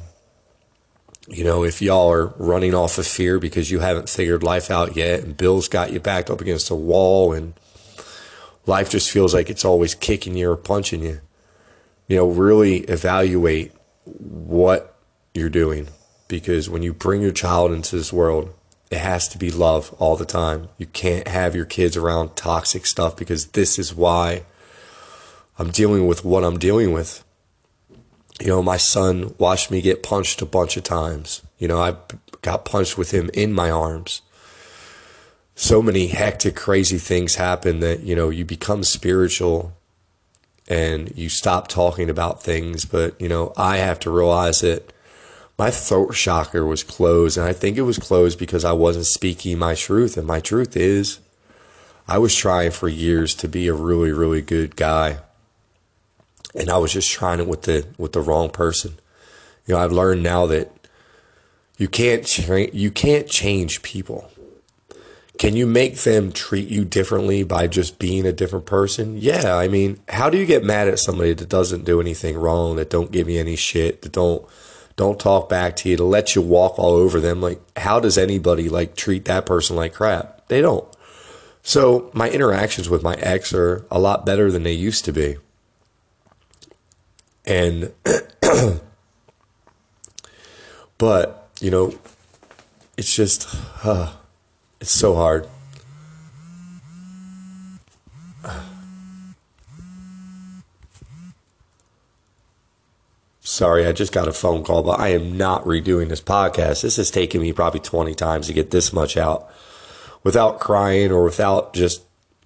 you 1.28 1.44
know, 1.44 1.64
if 1.64 1.80
y'all 1.80 2.10
are 2.12 2.26
running 2.36 2.74
off 2.74 2.98
of 2.98 3.06
fear 3.06 3.38
because 3.38 3.70
you 3.70 3.80
haven't 3.80 4.10
figured 4.10 4.42
life 4.42 4.70
out 4.70 4.96
yet 4.96 5.20
and 5.20 5.36
Bill's 5.36 5.68
got 5.68 5.92
you 5.92 6.00
backed 6.00 6.28
up 6.28 6.40
against 6.42 6.70
a 6.70 6.74
wall 6.74 7.32
and 7.32 7.54
life 8.66 8.90
just 8.90 9.10
feels 9.10 9.32
like 9.32 9.48
it's 9.48 9.64
always 9.64 9.94
kicking 9.94 10.36
you 10.36 10.50
or 10.50 10.56
punching 10.56 11.02
you, 11.02 11.20
you 12.08 12.16
know, 12.16 12.28
really 12.28 12.80
evaluate 12.80 13.72
what 14.04 14.98
you're 15.32 15.48
doing 15.48 15.88
because 16.28 16.68
when 16.68 16.82
you 16.82 16.92
bring 16.92 17.22
your 17.22 17.32
child 17.32 17.72
into 17.72 17.96
this 17.96 18.12
world, 18.12 18.52
it 18.90 18.98
has 18.98 19.28
to 19.28 19.38
be 19.38 19.50
love 19.50 19.94
all 19.98 20.16
the 20.16 20.24
time. 20.24 20.68
You 20.78 20.86
can't 20.86 21.28
have 21.28 21.56
your 21.56 21.64
kids 21.64 21.96
around 21.96 22.36
toxic 22.36 22.86
stuff 22.86 23.16
because 23.16 23.48
this 23.48 23.78
is 23.78 23.94
why 23.94 24.44
I'm 25.58 25.70
dealing 25.70 26.06
with 26.06 26.24
what 26.24 26.44
I'm 26.44 26.58
dealing 26.58 26.92
with. 26.92 27.24
You 28.40 28.48
know, 28.48 28.62
my 28.62 28.76
son 28.76 29.34
watched 29.38 29.70
me 29.70 29.80
get 29.80 30.02
punched 30.02 30.42
a 30.42 30.46
bunch 30.46 30.76
of 30.76 30.82
times. 30.82 31.42
You 31.58 31.68
know, 31.68 31.80
I 31.80 31.96
got 32.42 32.64
punched 32.64 32.98
with 32.98 33.12
him 33.12 33.30
in 33.32 33.52
my 33.52 33.70
arms. 33.70 34.22
So 35.54 35.80
many 35.80 36.08
hectic, 36.08 36.56
crazy 36.56 36.98
things 36.98 37.36
happen 37.36 37.80
that, 37.80 38.00
you 38.00 38.16
know, 38.16 38.30
you 38.30 38.44
become 38.44 38.82
spiritual 38.82 39.72
and 40.66 41.16
you 41.16 41.28
stop 41.28 41.68
talking 41.68 42.10
about 42.10 42.42
things. 42.42 42.84
But, 42.84 43.20
you 43.20 43.28
know, 43.28 43.52
I 43.56 43.76
have 43.76 44.00
to 44.00 44.10
realize 44.10 44.60
that 44.60 44.92
my 45.58 45.70
throat 45.70 46.14
chakra 46.14 46.64
was 46.64 46.82
closed. 46.82 47.38
And 47.38 47.46
I 47.46 47.52
think 47.52 47.76
it 47.76 47.82
was 47.82 47.99
closed 47.99 48.38
because 48.38 48.64
I 48.64 48.73
wasn't 48.73 49.06
speaking 49.06 49.58
my 49.58 49.75
truth. 49.75 50.16
And 50.16 50.26
my 50.26 50.40
truth 50.40 50.76
is, 50.76 51.18
I 52.06 52.18
was 52.18 52.34
trying 52.34 52.73
for 52.73 52.88
years 52.88 53.34
to 53.37 53.49
be 53.49 53.68
a 53.68 53.75
really, 53.75 54.12
really 54.12 54.42
good 54.42 54.76
guy. 54.76 55.18
And 56.54 56.70
I 56.70 56.78
was 56.78 56.92
just 56.92 57.11
trying 57.11 57.40
it 57.40 57.49
with 57.49 57.62
the 57.62 57.87
with 57.99 58.12
the 58.12 58.20
wrong 58.20 58.50
person. 58.50 58.94
You 59.66 59.75
know, 59.75 59.80
I've 59.80 59.92
learned 59.92 60.23
now 60.23 60.46
that 60.46 60.70
you 61.78 61.88
can't 61.88 62.25
cha- 62.25 62.70
you 62.73 62.90
can't 62.90 63.26
change 63.26 63.82
people. 63.82 64.30
Can 65.37 65.56
you 65.56 65.66
make 65.66 65.96
them 65.99 66.30
treat 66.30 66.68
you 66.68 66.84
differently 66.84 67.42
by 67.42 67.66
just 67.66 67.99
being 67.99 68.25
a 68.25 68.32
different 68.32 68.66
person? 68.66 69.16
Yeah, 69.16 69.56
I 69.56 69.66
mean, 69.66 69.99
how 70.08 70.30
do 70.30 70.38
you 70.38 70.46
get 70.46 70.62
mad 70.62 70.87
at 70.87 71.00
somebody 71.00 71.32
that 71.32 71.49
doesn't 71.49 71.84
do 71.84 72.00
anything 72.00 72.37
wrong, 72.37 72.76
that 72.76 72.90
don't 72.90 73.11
give 73.11 73.28
you 73.28 73.40
any 73.40 73.56
shit, 73.56 74.02
that 74.02 74.12
don't 74.12 74.46
don't 74.96 75.18
talk 75.18 75.48
back 75.48 75.76
to 75.76 75.88
you, 75.88 75.96
to 75.96 76.04
let 76.04 76.34
you 76.34 76.42
walk 76.42 76.78
all 76.78 76.94
over 76.94 77.20
them. 77.20 77.40
Like, 77.40 77.60
how 77.78 78.00
does 78.00 78.16
anybody 78.16 78.68
like 78.68 78.96
treat 78.96 79.24
that 79.24 79.46
person 79.46 79.76
like 79.76 79.94
crap? 79.94 80.46
They 80.48 80.60
don't. 80.60 80.86
So 81.62 82.10
my 82.12 82.28
interactions 82.30 82.88
with 82.88 83.02
my 83.02 83.14
ex 83.14 83.52
are 83.54 83.86
a 83.90 83.98
lot 83.98 84.26
better 84.26 84.50
than 84.50 84.62
they 84.62 84.72
used 84.72 85.04
to 85.06 85.12
be. 85.12 85.36
And, 87.46 87.92
but, 90.98 91.50
you 91.60 91.70
know, 91.70 91.98
it's 92.96 93.14
just, 93.14 93.48
uh, 93.82 94.12
it's 94.80 94.90
so 94.90 95.14
hard. 95.14 95.48
Sorry, 103.46 103.86
I 103.86 103.92
just 103.92 104.14
got 104.14 104.26
a 104.26 104.32
phone 104.32 104.64
call, 104.64 104.82
but 104.82 104.98
I 104.98 105.08
am 105.08 105.36
not 105.36 105.64
redoing 105.64 106.08
this 106.08 106.22
podcast. 106.22 106.80
This 106.80 106.96
has 106.96 107.10
taken 107.10 107.42
me 107.42 107.52
probably 107.52 107.78
20 107.78 108.14
times 108.14 108.46
to 108.46 108.54
get 108.54 108.70
this 108.70 108.90
much 108.90 109.18
out 109.18 109.50
without 110.22 110.60
crying 110.60 111.12
or 111.12 111.24
without 111.24 111.74
just 111.74 112.02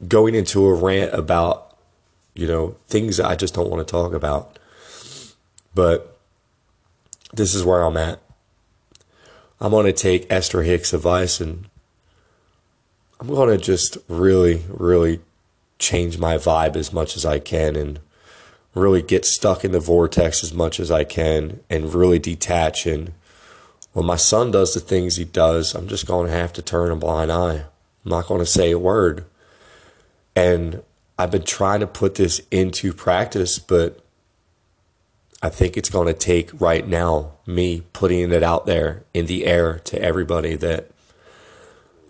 going 0.09 0.35
into 0.35 0.67
a 0.67 0.75
rant 0.75 1.15
about, 1.15 1.79
you 2.35 2.49
know, 2.49 2.75
things 2.89 3.19
that 3.19 3.27
I 3.27 3.37
just 3.37 3.55
don't 3.55 3.71
want 3.71 3.87
to 3.87 3.91
talk 3.91 4.13
about. 4.13 4.59
But 5.73 6.19
this 7.33 7.55
is 7.55 7.65
where 7.65 7.85
I'm 7.85 7.97
at. 7.97 8.19
I'm 9.61 9.71
going 9.71 9.87
to 9.87 9.93
take 9.93 10.27
Esther 10.29 10.65
Hicks' 10.65 10.93
advice 10.93 11.41
and 11.41 11.67
I'm 13.21 13.29
going 13.29 13.57
to 13.57 13.65
just 13.65 13.99
really, 14.09 14.65
really 14.69 15.21
change 15.79 16.19
my 16.19 16.39
vibe 16.39 16.75
as 16.75 16.93
much 16.93 17.17
as 17.17 17.25
I 17.25 17.39
can 17.39 17.77
and 17.77 18.01
really 18.79 19.03
get 19.03 19.25
stuck 19.25 19.65
in 19.65 19.73
the 19.73 19.81
vortex 19.81 20.43
as 20.43 20.55
much 20.55 20.81
as 20.81 20.91
I 20.91 21.05
can 21.05 21.61
and 21.69 21.93
really 21.93 22.19
detach. 22.19 22.87
And 22.87 23.13
when 23.93 24.07
my 24.07 24.17
son 24.17 24.51
does 24.51 24.75
the 24.75 24.81
things 24.81 25.17
he 25.17 25.25
does, 25.25 25.75
I'm 25.75 25.89
just 25.89 26.07
going 26.07 26.27
to 26.27 26.33
have 26.33 26.53
to 26.55 26.63
turn 26.63 26.91
a 26.91 26.97
blind 26.97 27.33
eye. 27.33 27.65
I'm 28.05 28.11
not 28.11 28.27
going 28.27 28.41
to 28.41 28.47
say 28.47 28.71
a 28.71 28.79
word. 28.79 29.25
And 30.35 30.83
I've 31.19 31.31
been 31.31 31.43
trying 31.43 31.81
to 31.81 31.87
put 31.87 32.15
this 32.15 32.41
into 32.51 32.93
practice, 32.93 33.59
but 33.59 34.05
I 35.43 35.49
think 35.49 35.77
it's 35.77 35.91
going 35.91 36.07
to 36.07 36.15
take 36.15 36.61
right 36.61 36.87
now 36.87 37.33
me 37.47 37.83
putting 37.93 38.33
it 38.33 38.43
out 38.43 38.67
there 38.67 39.05
in 39.15 39.27
the 39.27 39.47
air 39.47 39.81
to 39.85 40.01
everybody 40.01 40.55
that 40.57 40.91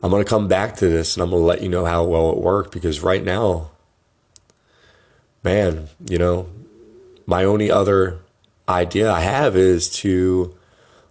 I'm 0.03 0.11
going 0.11 0.25
to 0.25 0.29
come 0.29 0.49
back 0.49 0.77
to 0.77 0.89
this 0.89 1.17
and 1.17 1.23
I'm 1.23 1.31
going 1.31 1.43
to 1.43 1.47
let 1.47 1.63
you 1.63 1.69
know 1.69 1.85
how 1.85 2.05
well 2.05 2.31
it 2.31 2.39
worked 2.39 2.73
because 2.73 3.01
right 3.01 3.23
now 3.23 3.71
man, 5.43 5.89
you 6.09 6.19
know, 6.19 6.49
my 7.27 7.45
only 7.45 7.71
other 7.71 8.21
idea 8.69 9.11
I 9.11 9.21
have 9.21 9.57
is 9.57 9.89
to 10.01 10.55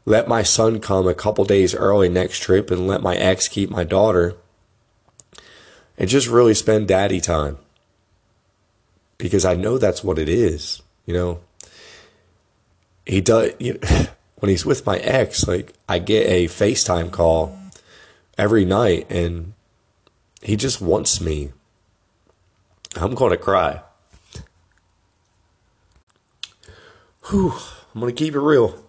let 0.06 0.28
my 0.28 0.44
son 0.44 0.80
come 0.80 1.08
a 1.08 1.14
couple 1.14 1.44
days 1.44 1.76
early 1.76 2.10
next 2.10 2.40
trip 2.40 2.72
and 2.72 2.88
let 2.88 3.02
my 3.02 3.16
ex 3.16 3.48
keep 3.48 3.70
my 3.70 3.84
daughter 3.84 4.36
and 5.98 6.10
just 6.10 6.28
really 6.28 6.54
spend 6.54 6.88
daddy 6.88 7.20
time 7.20 7.58
because 9.18 9.46
I 9.46 9.56
know 9.56 9.78
that's 9.78 10.04
what 10.04 10.20
it 10.20 10.30
is, 10.30 10.82
you 11.06 11.14
know. 11.14 11.40
He 13.06 13.22
does 13.22 13.52
you 13.60 13.74
know, 13.74 14.06
when 14.40 14.50
he's 14.50 14.66
with 14.66 14.86
my 14.86 14.98
ex, 14.98 15.48
like 15.48 15.74
I 15.90 16.00
get 16.00 16.28
a 16.28 16.46
FaceTime 16.46 17.12
call 17.12 17.58
every 18.38 18.66
night 18.66 19.08
and 19.10 19.54
he 20.42 20.56
just 20.56 20.80
wants 20.80 21.20
me. 21.20 21.52
I'm 22.96 23.16
going 23.16 23.32
to 23.32 23.38
cry. 23.38 23.82
Whew, 27.30 27.54
I'm 27.94 28.00
gonna 28.00 28.14
keep 28.14 28.36
it 28.36 28.40
real. 28.40 28.86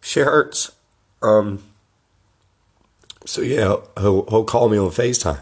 Shit 0.00 0.26
hurts. 0.26 0.70
Um. 1.22 1.64
So 3.26 3.40
yeah, 3.40 3.76
he'll, 3.98 4.24
he'll 4.26 4.44
call 4.44 4.68
me 4.68 4.78
on 4.78 4.90
Facetime. 4.90 5.40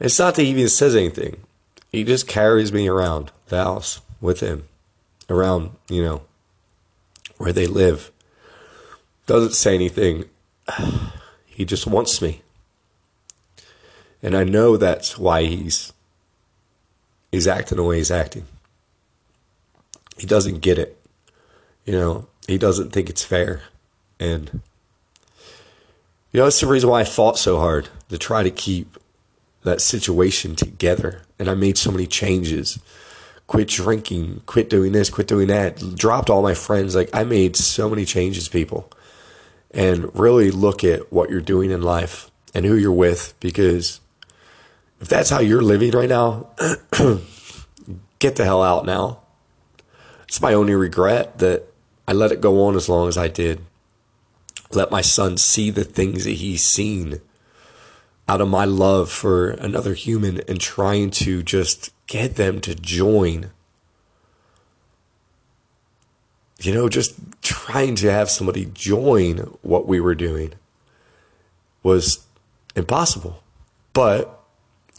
It's 0.00 0.18
not 0.18 0.36
that 0.36 0.42
he 0.42 0.48
even 0.50 0.68
says 0.68 0.96
anything. 0.96 1.42
He 1.90 2.02
just 2.02 2.26
carries 2.26 2.72
me 2.72 2.88
around 2.88 3.30
the 3.48 3.62
house 3.62 4.00
with 4.20 4.40
him, 4.40 4.68
around 5.28 5.72
you 5.88 6.02
know 6.02 6.22
where 7.36 7.52
they 7.52 7.66
live. 7.66 8.10
Doesn't 9.26 9.54
say 9.54 9.74
anything. 9.74 10.24
He 11.54 11.66
just 11.66 11.86
wants 11.86 12.22
me, 12.22 12.40
and 14.22 14.34
I 14.34 14.42
know 14.42 14.78
that's 14.78 15.18
why 15.18 15.44
he's 15.44 15.92
he's 17.30 17.46
acting 17.46 17.76
the 17.76 17.84
way 17.84 17.98
he's 17.98 18.10
acting 18.10 18.46
he 20.18 20.26
doesn't 20.26 20.60
get 20.60 20.78
it. 20.78 20.98
You 21.84 21.92
know, 21.92 22.26
he 22.46 22.58
doesn't 22.58 22.90
think 22.90 23.10
it's 23.10 23.24
fair. 23.24 23.62
And, 24.20 24.60
you 26.30 26.38
know, 26.38 26.44
that's 26.44 26.60
the 26.60 26.66
reason 26.66 26.90
why 26.90 27.00
I 27.00 27.04
fought 27.04 27.38
so 27.38 27.58
hard 27.58 27.88
to 28.08 28.18
try 28.18 28.42
to 28.42 28.50
keep 28.50 28.98
that 29.64 29.80
situation 29.80 30.54
together. 30.54 31.22
And 31.38 31.48
I 31.48 31.54
made 31.54 31.78
so 31.78 31.90
many 31.90 32.06
changes 32.06 32.78
quit 33.46 33.68
drinking, 33.68 34.40
quit 34.46 34.70
doing 34.70 34.92
this, 34.92 35.10
quit 35.10 35.26
doing 35.26 35.48
that, 35.48 35.76
dropped 35.94 36.30
all 36.30 36.40
my 36.40 36.54
friends. 36.54 36.94
Like, 36.94 37.10
I 37.12 37.24
made 37.24 37.54
so 37.54 37.90
many 37.90 38.06
changes, 38.06 38.48
people. 38.48 38.90
And 39.70 40.14
really 40.18 40.50
look 40.50 40.84
at 40.84 41.12
what 41.12 41.28
you're 41.28 41.40
doing 41.40 41.70
in 41.70 41.82
life 41.82 42.30
and 42.54 42.64
who 42.64 42.76
you're 42.76 42.92
with 42.92 43.34
because 43.40 44.00
if 45.00 45.08
that's 45.08 45.30
how 45.30 45.40
you're 45.40 45.62
living 45.62 45.90
right 45.92 46.08
now, 46.08 46.48
get 48.18 48.36
the 48.36 48.44
hell 48.44 48.62
out 48.62 48.86
now. 48.86 49.21
It's 50.32 50.40
my 50.40 50.54
only 50.54 50.74
regret 50.74 51.40
that 51.40 51.64
I 52.08 52.14
let 52.14 52.32
it 52.32 52.40
go 52.40 52.64
on 52.64 52.74
as 52.74 52.88
long 52.88 53.06
as 53.06 53.18
I 53.18 53.28
did. 53.28 53.60
Let 54.70 54.90
my 54.90 55.02
son 55.02 55.36
see 55.36 55.68
the 55.68 55.84
things 55.84 56.24
that 56.24 56.30
he's 56.30 56.64
seen 56.64 57.20
out 58.26 58.40
of 58.40 58.48
my 58.48 58.64
love 58.64 59.10
for 59.10 59.50
another 59.50 59.92
human 59.92 60.40
and 60.48 60.58
trying 60.58 61.10
to 61.10 61.42
just 61.42 61.92
get 62.06 62.36
them 62.36 62.62
to 62.62 62.74
join. 62.74 63.50
You 66.62 66.72
know, 66.72 66.88
just 66.88 67.14
trying 67.42 67.94
to 67.96 68.10
have 68.10 68.30
somebody 68.30 68.70
join 68.72 69.36
what 69.60 69.86
we 69.86 70.00
were 70.00 70.14
doing 70.14 70.54
was 71.82 72.24
impossible. 72.74 73.42
But 73.92 74.42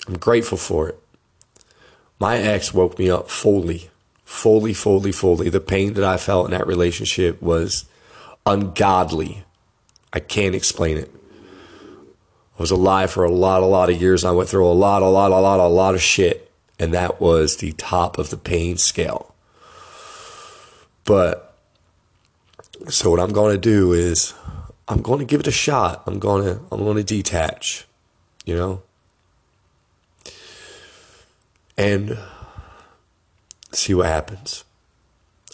I'm 0.07 0.19
grateful 0.19 0.59
for 0.59 0.89
it. 0.89 0.99
My 2.19 2.37
ex 2.37 2.71
woke 2.71 2.99
me 2.99 3.09
up 3.09 3.31
fully 3.31 3.89
fully, 4.24 4.74
fully, 4.74 5.12
fully. 5.12 5.50
The 5.50 5.60
pain 5.60 5.94
that 5.94 6.03
I 6.03 6.18
felt 6.18 6.46
in 6.46 6.51
that 6.51 6.68
relationship 6.68 7.42
was 7.42 7.86
ungodly. 8.46 9.44
I 10.12 10.20
can't 10.20 10.56
explain 10.56 10.98
it. 10.98 11.12
I 12.58 12.62
was 12.62 12.72
alive 12.72 13.12
for 13.12 13.24
a 13.24 13.32
lot, 13.32 13.63
a 13.63 13.65
lot 13.65 13.89
of 13.89 14.00
years. 14.01 14.24
I 14.24 14.32
went 14.32 14.50
through 14.50 14.68
a 14.68 14.74
lot, 14.74 15.01
a 15.01 15.08
lot, 15.08 15.32
a 15.32 15.39
lot, 15.39 15.60
a 15.60 15.68
lot 15.68 15.96
of 15.96 16.01
shit. 16.01 16.51
And 16.80 16.94
that 16.94 17.20
was 17.20 17.58
the 17.58 17.72
top 17.74 18.18
of 18.18 18.30
the 18.30 18.38
pain 18.38 18.77
scale. 18.77 19.34
But 21.06 21.56
so 22.89 23.10
what 23.10 23.20
I'm 23.20 23.32
going 23.32 23.53
to 23.53 23.62
do 23.62 23.94
is 23.94 24.34
I'm 24.88 25.01
going 25.01 25.20
to 25.20 25.25
give 25.25 25.39
it 25.39 25.48
a 25.48 25.51
shot. 25.51 26.03
I'm 26.06 26.20
going 26.20 26.44
to 26.44 26.62
I'm 26.72 26.84
going 26.84 26.98
to 26.98 27.03
detach, 27.03 27.88
you 28.46 28.56
know? 28.56 28.82
And 31.77 32.18
see 33.75 33.94
what 33.94 34.08
happens. 34.08 34.63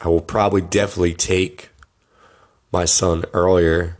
I 0.02 0.08
will 0.08 0.22
probably 0.22 0.62
definitely 0.62 1.14
take 1.14 1.70
my 2.72 2.86
son 2.86 3.26
earlier 3.34 3.98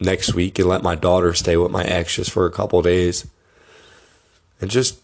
next 0.00 0.34
week 0.34 0.58
and 0.58 0.68
let 0.68 0.82
my 0.82 0.94
daughter 0.94 1.34
stay 1.34 1.56
with 1.56 1.70
my 1.70 1.84
ex 1.84 2.16
just 2.16 2.30
for 2.30 2.46
a 2.46 2.50
couple 2.50 2.80
days 2.82 3.26
and 4.60 4.70
just 4.70 5.00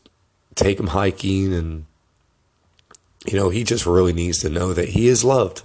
take 0.55 0.81
him 0.81 0.89
hiking 0.89 1.53
and 1.53 1.87
you 3.27 3.35
know 3.35 3.51
he 3.51 3.65
just 3.65 3.87
really 3.87 4.13
needs 4.13 4.39
to 4.39 4.49
know 4.49 4.73
that 4.73 4.91
he 4.91 5.07
is 5.07 5.25
loved. 5.25 5.63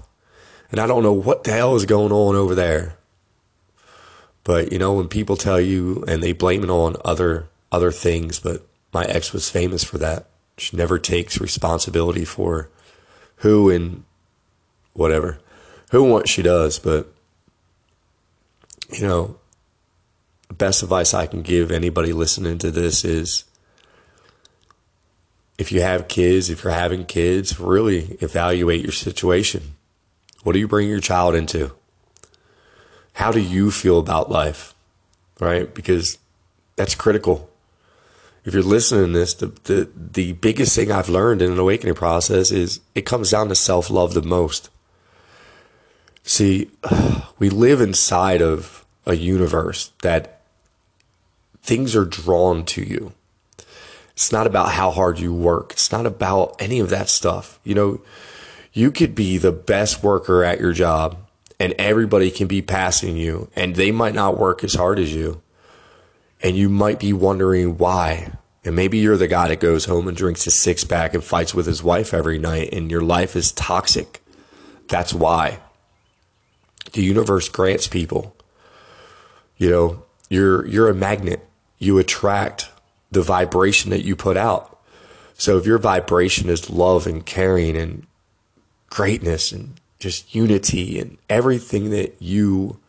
And 0.72 0.80
i 0.80 0.88
don't 0.88 1.04
know 1.04 1.14
what 1.14 1.44
the 1.44 1.52
hell 1.52 1.76
is 1.76 1.86
going 1.86 2.12
on 2.12 2.36
over 2.36 2.56
there. 2.56 2.98
But 4.44 4.72
you 4.72 4.80
know 4.80 4.94
when 4.94 5.08
people 5.08 5.38
tell 5.38 5.62
you 5.62 6.04
and 6.08 6.22
they 6.22 6.34
blame 6.34 6.64
it 6.64 6.70
on 6.70 6.98
other 7.06 7.48
other 7.72 7.92
things 7.92 8.40
but 8.40 8.66
my 8.94 9.04
ex 9.06 9.34
was 9.34 9.50
famous 9.50 9.84
for 9.84 9.98
that 9.98 10.28
she 10.58 10.78
never 10.78 10.98
takes 10.98 11.42
responsibility 11.42 12.26
for 12.26 12.70
who 13.38 13.70
and 13.70 14.04
whatever 14.94 15.40
who 15.92 16.04
and 16.04 16.14
what 16.14 16.30
she 16.30 16.42
does 16.42 16.80
but 16.80 17.12
you 18.92 19.08
know, 19.08 19.38
the 20.48 20.54
best 20.54 20.84
advice 20.84 21.14
I 21.14 21.28
can 21.28 21.42
give 21.42 21.72
anybody 21.72 22.14
listening 22.14 22.58
to 22.60 22.72
this 22.72 23.04
is 23.04 23.46
if 25.58 25.72
you 25.72 25.82
have 25.82 26.08
kids, 26.08 26.50
if 26.50 26.64
you're 26.64 26.74
having 26.74 27.06
kids, 27.06 27.60
really 27.60 28.18
evaluate 28.22 28.82
your 28.82 28.92
situation. 28.92 29.76
What 30.44 30.54
do 30.54 30.60
you 30.60 30.68
bring 30.68 30.90
your 30.90 31.00
child 31.00 31.34
into? 31.34 31.72
How 33.14 33.32
do 33.32 33.40
you 33.40 33.72
feel 33.72 33.98
about 33.98 34.30
life? 34.30 34.74
Right? 35.40 35.74
Because 35.74 36.18
that's 36.76 36.96
critical. 36.96 37.50
If 38.46 38.54
you're 38.54 38.62
listening 38.62 39.08
to 39.08 39.20
this, 39.20 39.34
the, 39.34 39.48
the, 39.64 39.90
the 39.96 40.34
biggest 40.34 40.76
thing 40.76 40.92
I've 40.92 41.10
learned 41.10 41.42
in 41.42 41.52
an 41.52 41.58
awakening 41.58 41.96
process 41.96 42.52
is 42.52 42.80
it 42.94 43.02
comes 43.02 43.32
down 43.32 43.50
to 43.50 43.56
self 43.56 43.90
love 43.90 44.14
the 44.14 44.22
most. 44.22 44.70
See, 46.24 46.70
we 47.40 47.50
live 47.50 47.82
inside 47.82 48.44
of 48.44 48.86
a 49.08 49.16
universe 49.16 49.92
that 50.04 50.42
things 51.64 51.96
are 51.96 52.06
drawn 52.06 52.64
to 52.66 52.84
you. 52.84 53.14
It's 54.12 54.32
not 54.32 54.48
about 54.48 54.72
how 54.74 54.92
hard 54.92 55.20
you 55.20 55.34
work. 55.34 55.74
It's 55.74 55.92
not 55.92 56.06
about 56.06 56.56
any 56.60 56.80
of 56.80 56.90
that 56.92 57.10
stuff. 57.10 57.60
You 57.64 57.74
know, 57.74 58.02
you 58.74 58.92
could 58.92 59.16
be 59.16 59.38
the 59.38 59.52
best 59.52 60.04
worker 60.04 60.44
at 60.44 60.60
your 60.60 60.72
job 60.72 61.18
and 61.60 61.74
everybody 61.80 62.30
can 62.30 62.48
be 62.48 62.62
passing 62.62 63.18
you 63.18 63.50
and 63.56 63.76
they 63.76 63.92
might 63.92 64.14
not 64.14 64.38
work 64.38 64.64
as 64.64 64.76
hard 64.76 65.00
as 65.00 65.14
you. 65.14 65.42
And 66.46 66.56
you 66.56 66.70
might 66.70 67.00
be 67.00 67.12
wondering 67.12 67.80
why. 67.80 68.32
And 68.64 68.76
maybe 68.76 69.00
you're 69.00 69.18
the 69.18 69.28
guy 69.28 69.48
that 69.48 69.60
goes 69.60 69.86
home 69.86 70.08
and 70.08 70.16
drinks 70.16 70.46
a 70.46 70.52
six 70.52 70.84
pack 70.84 71.16
and 71.16 71.24
fights 71.24 71.56
with 71.56 71.66
his 71.66 71.82
wife 71.82 72.14
every 72.14 72.38
night 72.38 72.70
and 72.72 72.92
your 72.92 73.02
life 73.02 73.36
is 73.36 73.52
toxic. 73.52 74.24
That's 74.88 75.12
why 75.12 75.58
the 76.94 77.02
universe 77.02 77.50
grants 77.50 77.88
people. 77.88 78.36
You 79.58 79.72
know, 79.72 80.04
you're 80.30 80.68
you're 80.68 80.88
a 80.88 80.94
magnet. 80.94 81.48
You 81.80 81.98
attract 81.98 82.70
the 83.10 83.24
vibration 83.24 83.90
that 83.90 84.04
you 84.04 84.16
put 84.16 84.38
out. 84.38 84.80
So 85.34 85.58
if 85.58 85.66
your 85.66 85.80
vibration 85.80 86.48
is 86.48 86.70
love 86.70 87.08
and 87.08 87.26
caring 87.26 87.76
and 87.76 88.06
greatness 88.92 89.52
and 89.52 89.80
just 89.98 90.36
unity 90.36 91.00
and 91.00 91.18
everything 91.28 91.90
that 91.90 92.22
you 92.22 92.80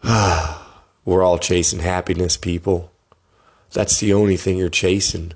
ah, 0.04 0.67
we're 1.08 1.22
all 1.22 1.38
chasing 1.38 1.78
happiness, 1.78 2.36
people. 2.36 2.92
That's 3.72 3.98
the 3.98 4.12
only 4.12 4.36
thing 4.36 4.58
you're 4.58 4.68
chasing. 4.68 5.32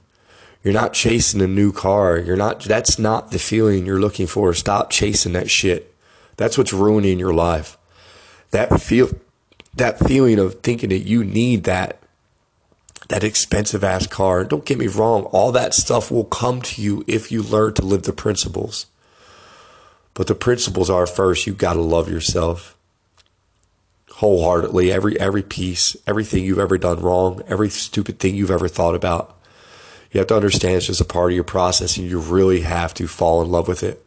You're 0.62 0.74
not 0.74 0.92
chasing 0.92 1.40
a 1.40 1.46
new 1.46 1.72
car. 1.72 2.18
You're 2.18 2.36
not 2.36 2.60
that's 2.60 2.98
not 2.98 3.30
the 3.30 3.38
feeling 3.38 3.86
you're 3.86 3.98
looking 3.98 4.26
for. 4.26 4.52
Stop 4.52 4.90
chasing 4.90 5.32
that 5.32 5.48
shit. 5.48 5.94
That's 6.36 6.58
what's 6.58 6.74
ruining 6.74 7.18
your 7.18 7.32
life. 7.32 7.78
That 8.50 8.82
feel 8.82 9.12
that 9.74 9.98
feeling 9.98 10.38
of 10.38 10.60
thinking 10.60 10.90
that 10.90 11.08
you 11.08 11.24
need 11.24 11.64
that 11.64 12.02
that 13.08 13.24
expensive 13.24 13.82
ass 13.82 14.06
car. 14.06 14.44
Don't 14.44 14.66
get 14.66 14.76
me 14.76 14.88
wrong, 14.88 15.22
all 15.24 15.52
that 15.52 15.72
stuff 15.72 16.10
will 16.10 16.24
come 16.24 16.60
to 16.60 16.82
you 16.82 17.02
if 17.06 17.32
you 17.32 17.42
learn 17.42 17.72
to 17.74 17.82
live 17.82 18.02
the 18.02 18.12
principles. 18.12 18.86
But 20.12 20.26
the 20.26 20.34
principles 20.34 20.90
are 20.90 21.06
first, 21.06 21.46
you 21.46 21.54
got 21.54 21.74
to 21.74 21.80
love 21.80 22.10
yourself 22.10 22.76
wholeheartedly, 24.22 24.92
every 24.92 25.18
every 25.18 25.42
piece, 25.42 25.96
everything 26.06 26.44
you've 26.44 26.60
ever 26.60 26.78
done 26.78 27.00
wrong, 27.00 27.42
every 27.48 27.68
stupid 27.68 28.20
thing 28.20 28.36
you've 28.36 28.52
ever 28.52 28.68
thought 28.68 28.94
about. 28.94 29.36
You 30.12 30.18
have 30.18 30.28
to 30.28 30.36
understand 30.36 30.76
it's 30.76 30.86
just 30.86 31.00
a 31.00 31.04
part 31.04 31.32
of 31.32 31.34
your 31.34 31.42
process 31.42 31.96
and 31.96 32.08
you 32.08 32.20
really 32.20 32.60
have 32.60 32.94
to 32.94 33.08
fall 33.08 33.42
in 33.42 33.50
love 33.50 33.66
with 33.66 33.82
it. 33.82 34.00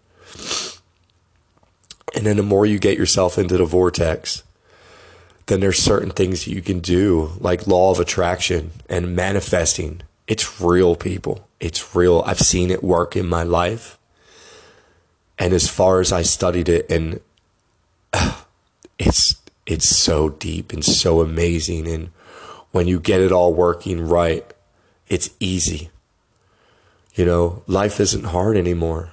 And 2.16 2.26
then 2.26 2.38
the 2.38 2.44
more 2.44 2.66
you 2.66 2.80
get 2.80 2.98
yourself 2.98 3.38
into 3.38 3.58
the 3.58 3.66
vortex, 3.66 4.44
then 5.48 5.60
there's 5.60 5.80
certain 5.80 6.12
things 6.12 6.48
you 6.48 6.62
can 6.62 6.80
do, 6.80 7.32
like 7.38 7.68
law 7.68 7.92
of 7.92 8.00
attraction 8.00 8.72
and 8.88 9.18
manifesting. 9.18 10.02
It's 10.28 10.62
real, 10.62 10.96
people. 10.96 11.46
It's 11.60 11.94
real. 11.94 12.24
I've 12.26 12.40
seen 12.40 12.72
it 12.72 12.82
work 12.82 13.18
in 13.18 13.26
my 13.28 13.44
life. 13.44 13.98
And 15.38 15.54
as 15.54 15.70
far 15.70 16.00
as 16.00 16.14
I 16.14 16.22
studied 16.22 16.70
it, 16.70 16.90
and 16.90 17.20
uh, 18.14 18.44
it's 18.98 19.42
it's 19.66 19.90
so 19.90 20.30
deep 20.30 20.72
and 20.72 20.84
so 20.84 21.22
amazing. 21.22 21.88
And 21.88 22.10
when 22.72 22.88
you 22.88 23.00
get 23.00 23.22
it 23.22 23.32
all 23.32 23.54
working 23.54 24.08
right, 24.08 24.46
it's 25.08 25.30
easy. 25.40 25.90
You 27.16 27.26
know, 27.26 27.64
life 27.68 28.00
isn't 28.00 28.26
hard 28.26 28.58
anymore. 28.58 29.12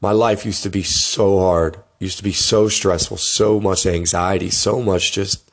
My 0.00 0.12
life 0.12 0.46
used 0.46 0.62
to 0.62 0.70
be 0.70 0.82
so 0.82 1.38
hard 1.38 1.78
used 1.98 2.18
to 2.18 2.24
be 2.24 2.32
so 2.32 2.68
stressful, 2.68 3.16
so 3.16 3.60
much 3.60 3.86
anxiety, 3.86 4.50
so 4.50 4.82
much 4.82 5.12
just, 5.12 5.50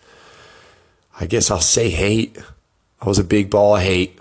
I 1.19 1.25
guess 1.25 1.49
I'll 1.49 1.61
say 1.61 1.89
hate. 1.89 2.37
I 3.01 3.07
was 3.07 3.19
a 3.19 3.23
big 3.23 3.49
ball 3.49 3.75
of 3.77 3.81
hate. 3.81 4.19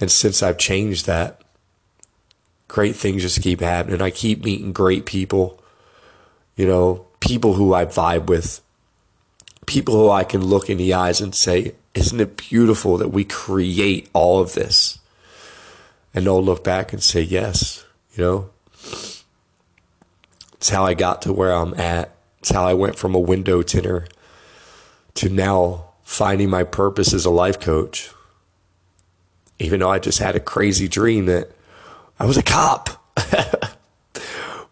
And 0.00 0.10
since 0.10 0.42
I've 0.42 0.58
changed 0.58 1.06
that, 1.06 1.42
great 2.68 2.96
things 2.96 3.22
just 3.22 3.42
keep 3.42 3.60
happening. 3.60 4.00
I 4.00 4.10
keep 4.10 4.44
meeting 4.44 4.72
great 4.72 5.04
people, 5.04 5.62
you 6.56 6.66
know, 6.66 7.06
people 7.20 7.54
who 7.54 7.74
I 7.74 7.84
vibe 7.84 8.26
with, 8.26 8.62
people 9.70 9.94
who 9.94 10.10
I 10.10 10.24
can 10.24 10.44
look 10.44 10.68
in 10.68 10.78
the 10.78 10.94
eyes 10.94 11.20
and 11.20 11.32
say, 11.32 11.74
Isn't 11.94 12.20
it 12.20 12.36
beautiful 12.36 12.98
that 12.98 13.10
we 13.10 13.24
create 13.24 14.10
all 14.12 14.40
of 14.40 14.54
this? 14.54 14.98
And 16.12 16.26
they'll 16.26 16.42
look 16.42 16.64
back 16.64 16.92
and 16.92 17.00
say, 17.00 17.20
Yes, 17.22 17.84
you 18.14 18.24
know. 18.24 18.50
It's 20.54 20.70
how 20.70 20.84
I 20.84 20.94
got 20.94 21.22
to 21.22 21.32
where 21.32 21.52
I'm 21.52 21.72
at. 21.74 22.10
It's 22.40 22.50
how 22.50 22.66
I 22.66 22.74
went 22.74 22.98
from 22.98 23.14
a 23.14 23.20
window 23.20 23.62
tinner 23.62 24.08
to 25.14 25.28
now 25.28 25.84
finding 26.02 26.50
my 26.50 26.64
purpose 26.64 27.14
as 27.14 27.24
a 27.24 27.30
life 27.30 27.60
coach. 27.60 28.10
Even 29.60 29.80
though 29.80 29.90
I 29.90 30.00
just 30.00 30.18
had 30.18 30.34
a 30.34 30.40
crazy 30.40 30.88
dream 30.88 31.26
that 31.26 31.52
I 32.18 32.26
was 32.26 32.36
a 32.36 32.42
cop. 32.42 32.90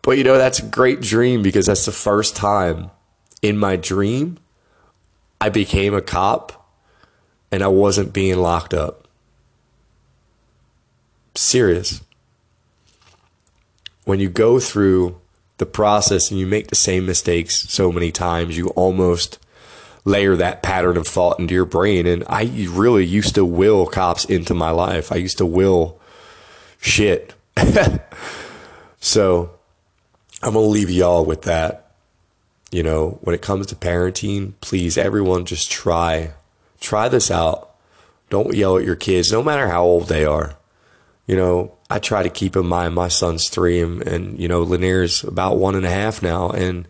but 0.03 0.19
you 0.19 0.25
know, 0.25 0.37
that's 0.37 0.59
a 0.59 0.67
great 0.67 1.01
dream 1.01 1.43
because 1.43 1.67
that's 1.67 1.87
the 1.87 1.93
first 1.93 2.35
time 2.35 2.91
in 3.43 3.57
my 3.57 3.77
dream 3.77 4.39
I 5.40 5.48
became 5.48 5.94
a 5.94 6.01
cop 6.01 6.68
and 7.51 7.62
I 7.62 7.68
wasn't 7.68 8.12
being 8.12 8.38
locked 8.38 8.74
up. 8.74 9.07
Serious. 11.35 12.03
When 14.05 14.18
you 14.18 14.29
go 14.29 14.59
through 14.59 15.20
the 15.59 15.66
process 15.66 16.31
and 16.31 16.40
you 16.40 16.46
make 16.46 16.68
the 16.68 16.74
same 16.74 17.07
mistakes 17.07 17.68
so 17.70 17.92
many 17.92 18.11
times, 18.11 18.57
you 18.57 18.68
almost 18.70 19.38
layer 20.05 20.37
that 20.37 20.62
pattern 20.62 20.96
of 20.96 21.07
thought 21.07 21.38
into 21.38 21.55
your 21.55 21.64
brain. 21.64 22.07
And 22.07 22.24
I 22.29 22.44
really 22.70 23.05
used 23.05 23.35
to 23.35 23.44
will 23.44 23.87
cops 23.87 24.24
into 24.24 24.55
my 24.55 24.70
life. 24.70 25.12
I 25.12 25.16
used 25.16 25.38
to 25.38 25.46
will 25.46 26.01
shit. 26.81 27.35
so 29.01 29.51
I'm 30.42 30.55
going 30.55 30.64
to 30.64 30.70
leave 30.70 30.90
y'all 30.90 31.24
with 31.24 31.42
that. 31.42 31.88
You 32.71 32.83
know, 32.83 33.19
when 33.23 33.35
it 33.35 33.43
comes 33.43 33.67
to 33.67 33.75
parenting, 33.75 34.53
please, 34.61 34.99
everyone 34.99 35.47
just 35.47 35.71
try, 35.71 36.33
try 36.81 37.09
this 37.09 37.31
out. 37.31 37.71
Don't 38.29 38.55
yell 38.55 38.77
at 38.77 38.85
your 38.85 38.97
kids, 38.97 39.33
no 39.33 39.43
matter 39.43 39.69
how 39.69 39.85
old 39.85 40.09
they 40.09 40.25
are. 40.25 40.55
You 41.27 41.37
know, 41.37 41.75
I 41.91 41.99
try 41.99 42.23
to 42.23 42.31
keep 42.31 42.57
in 42.57 42.67
mind 42.67 42.95
my 42.95 43.09
son's 43.09 43.49
three 43.49 43.81
and, 43.81 44.03
and 44.03 44.39
you 44.39 44.49
know, 44.49 44.63
Lanier's 44.63 45.25
about 45.25 45.57
one 45.57 45.75
and 45.75 45.87
a 45.87 45.91
half 45.91 46.23
now. 46.23 46.51
And 46.51 46.87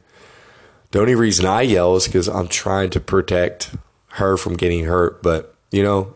the 0.91 1.01
only 1.01 1.15
reason 1.15 1.47
I 1.47 1.63
yell 1.63 1.97
is 1.97 2.07
because 2.07 2.29
I'm 2.29 2.49
trying 2.49 2.91
to 2.91 3.01
protect 3.01 3.77
her 4.13 4.37
from 4.37 4.57
getting 4.57 4.85
hurt. 4.85 5.23
But, 5.23 5.55
you 5.71 5.83
know, 5.83 6.15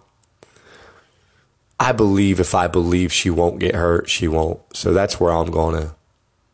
I 1.79 1.93
believe 1.93 2.41
if 2.41 2.55
I 2.55 2.67
believe 2.67 3.13
she 3.13 3.31
won't 3.31 3.61
get 3.61 3.75
hurt, 3.75 4.09
she 4.09 4.29
won't. 4.29 4.61
So 4.73 4.93
that's 4.93 5.21
where 5.21 5.33
I'm 5.33 5.51
going 5.51 5.81
to 5.81 5.95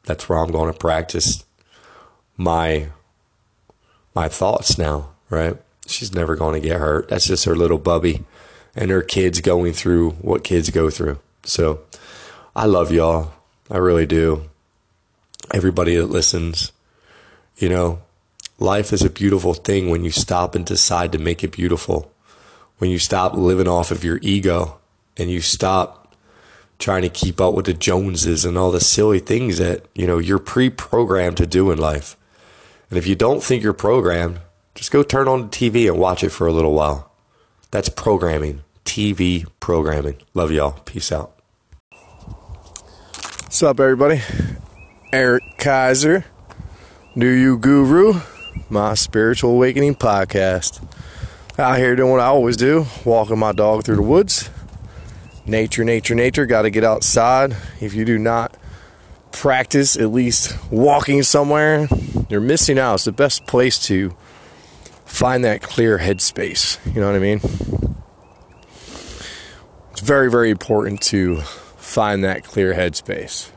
that's 0.05 0.27
where 0.27 0.39
I'm 0.39 0.51
going 0.51 0.73
to 0.73 0.79
practice 0.79 1.45
my 2.39 2.89
my 4.19 4.27
thoughts 4.27 4.77
now, 4.77 5.11
right? 5.31 5.57
She's 5.87 6.13
never 6.13 6.35
going 6.35 6.61
to 6.61 6.69
get 6.69 6.81
hurt. 6.81 7.09
That's 7.09 7.29
just 7.29 7.45
her 7.45 7.55
little 7.55 7.79
bubby 7.79 8.25
and 8.75 8.91
her 8.91 9.01
kids 9.01 9.41
going 9.41 9.73
through 9.73 10.11
what 10.11 10.43
kids 10.43 10.71
go 10.71 10.91
through. 10.91 11.21
So 11.45 11.83
I 12.57 12.67
love 12.67 12.91
y'all. 12.91 13.31
I 13.71 13.77
really 13.77 14.07
do. 14.07 14.51
Everybody 15.55 15.95
that 15.95 16.07
listens, 16.07 16.73
you 17.59 17.69
know, 17.69 18.01
life 18.59 18.93
is 18.93 19.05
a 19.05 19.09
beautiful 19.09 19.55
thing 19.55 19.89
when 19.89 20.03
you 20.03 20.11
stop 20.11 20.57
and 20.57 20.67
decide 20.67 21.13
to 21.13 21.19
make 21.19 21.45
it 21.45 21.53
beautiful. 21.53 22.11
When 22.79 22.91
you 22.91 22.99
stop 22.99 23.35
living 23.35 23.69
off 23.69 23.93
of 23.93 24.03
your 24.03 24.19
ego 24.21 24.81
and 25.17 25.31
you 25.31 25.41
stop 25.41 26.17
trying 26.81 27.03
to 27.03 27.09
keep 27.09 27.41
up 27.41 27.55
with 27.55 27.67
the 27.67 27.73
Joneses 27.73 28.45
and 28.45 28.59
all 28.59 28.73
the 28.73 28.81
silly 28.81 29.21
things 29.21 29.59
that, 29.59 29.87
you 29.95 30.09
know, 30.09 30.19
you're 30.19 30.41
pre-programmed 30.41 31.37
to 31.37 31.47
do 31.47 31.71
in 31.71 31.79
life. 31.79 32.17
And 32.91 32.97
if 32.97 33.07
you 33.07 33.15
don't 33.15 33.43
think 33.43 33.63
you're 33.63 33.75
programmed, 33.75 34.41
just 34.75 34.91
go 34.91 35.03
turn 35.03 35.29
on 35.29 35.43
the 35.43 35.49
TV 35.49 35.89
and 35.89 35.99
watch 35.99 36.25
it 36.25 36.31
for 36.31 36.47
a 36.47 36.53
little 36.53 36.73
while. 36.73 37.13
That's 37.71 37.91
programming, 37.91 38.63
TV 38.87 39.47
programming. 39.61 40.17
Love 40.33 40.51
y'all. 40.51 40.73
Peace 40.87 41.13
out. 41.13 41.35
What's 43.43 43.63
up, 43.63 43.79
everybody? 43.79 44.23
Eric 45.13 45.43
Kaiser, 45.59 46.25
New 47.15 47.31
You 47.31 47.59
Guru, 47.59 48.21
my 48.71 48.95
spiritual 48.95 49.51
awakening 49.51 49.97
podcast. 49.97 50.83
Out 51.59 51.77
here 51.77 51.95
doing 51.95 52.13
what 52.13 52.21
I 52.21 52.27
always 52.27 52.57
do, 52.57 52.87
walking 53.05 53.39
my 53.39 53.53
dog 53.53 53.85
through 53.85 53.97
the 53.97 54.03
woods. 54.03 54.49
Nature, 55.45 55.85
nature, 55.85 56.15
nature. 56.15 56.47
Got 56.47 56.63
to 56.63 56.71
get 56.71 56.85
outside. 56.85 57.55
If 57.81 57.93
you 57.93 58.07
do 58.07 58.19
not 58.19 58.57
practice 59.39 59.97
at 59.97 60.11
least 60.13 60.59
walking 60.69 61.23
somewhere, 61.23 61.89
you're 62.29 62.41
missing 62.41 62.77
out. 62.77 62.95
It's 62.95 63.05
the 63.05 63.13
best 63.13 63.47
place 63.47 63.79
to 63.87 64.11
find 65.05 65.45
that 65.45 65.63
clear 65.63 65.99
headspace. 65.99 66.85
You 66.93 67.01
know 67.01 67.07
what 67.07 67.15
I 67.15 67.21
mean? 67.21 67.41
It's 69.93 70.01
very, 70.01 70.29
very 70.29 70.51
important 70.51 71.01
to 71.03 71.37
find 71.37 72.25
that 72.25 72.43
clear 72.43 72.75
headspace. 72.75 73.51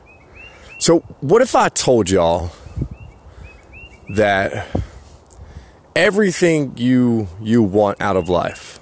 So, 0.78 1.00
what 1.20 1.42
if 1.42 1.56
I 1.56 1.68
told 1.68 2.08
y'all 2.08 2.52
that 4.14 4.68
everything 5.96 6.74
you 6.76 7.28
you 7.40 7.60
want 7.60 8.00
out 8.00 8.16
of 8.16 8.28
life, 8.28 8.78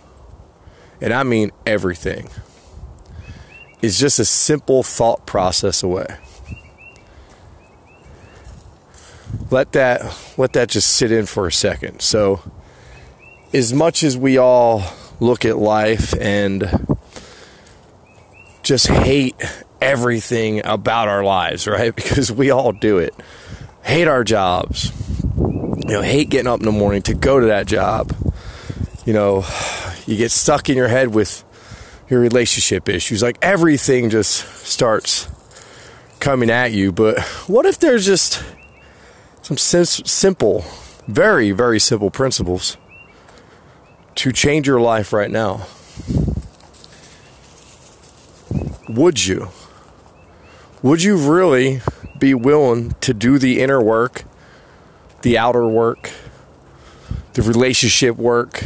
and 1.00 1.14
I 1.14 1.22
mean 1.22 1.50
everything, 1.64 2.28
is 3.80 3.98
just 3.98 4.18
a 4.18 4.24
simple 4.26 4.82
thought 4.82 5.26
process 5.26 5.82
away? 5.82 6.18
Let 9.50 9.72
that 9.72 10.34
let 10.36 10.52
that 10.54 10.68
just 10.68 10.92
sit 10.92 11.12
in 11.12 11.26
for 11.26 11.46
a 11.46 11.52
second. 11.52 12.00
So, 12.00 12.40
as 13.52 13.72
much 13.72 14.02
as 14.02 14.16
we 14.16 14.38
all 14.38 14.82
look 15.20 15.44
at 15.44 15.58
life 15.58 16.14
and 16.20 16.96
just 18.62 18.88
hate 18.88 19.36
everything 19.80 20.64
about 20.64 21.08
our 21.08 21.24
lives, 21.24 21.66
right? 21.66 21.94
Because 22.00 22.30
we 22.32 22.50
all 22.50 22.72
do 22.72 22.98
it. 22.98 23.14
Hate 23.82 24.08
our 24.08 24.24
jobs. 24.24 24.92
You 25.36 25.96
know, 25.96 26.02
hate 26.02 26.28
getting 26.30 26.46
up 26.46 26.60
in 26.60 26.66
the 26.66 26.72
morning 26.72 27.02
to 27.02 27.14
go 27.14 27.40
to 27.40 27.46
that 27.46 27.66
job. 27.66 28.14
You 29.04 29.12
know, 29.12 29.44
you 30.06 30.16
get 30.16 30.30
stuck 30.30 30.68
in 30.68 30.76
your 30.76 30.88
head 30.88 31.14
with 31.14 31.44
your 32.08 32.20
relationship 32.20 32.88
issues. 32.88 33.22
Like 33.22 33.38
everything 33.42 34.10
just 34.10 34.66
starts 34.66 35.28
coming 36.18 36.50
at 36.50 36.72
you. 36.72 36.92
But 36.92 37.20
what 37.46 37.66
if 37.66 37.78
there's 37.78 38.04
just 38.04 38.44
some 39.50 39.56
sim- 39.56 40.06
simple, 40.06 40.64
very, 41.08 41.50
very 41.50 41.80
simple 41.80 42.08
principles 42.08 42.76
to 44.14 44.30
change 44.30 44.68
your 44.68 44.80
life 44.80 45.12
right 45.12 45.30
now? 45.30 45.66
Would 48.88 49.26
you? 49.26 49.48
would 50.82 51.02
you 51.02 51.16
really 51.16 51.82
be 52.18 52.32
willing 52.32 52.94
to 53.00 53.12
do 53.12 53.38
the 53.38 53.60
inner 53.60 53.82
work, 53.82 54.22
the 55.22 55.36
outer 55.36 55.66
work, 55.66 56.12
the 57.34 57.42
relationship 57.42 58.16
work? 58.16 58.62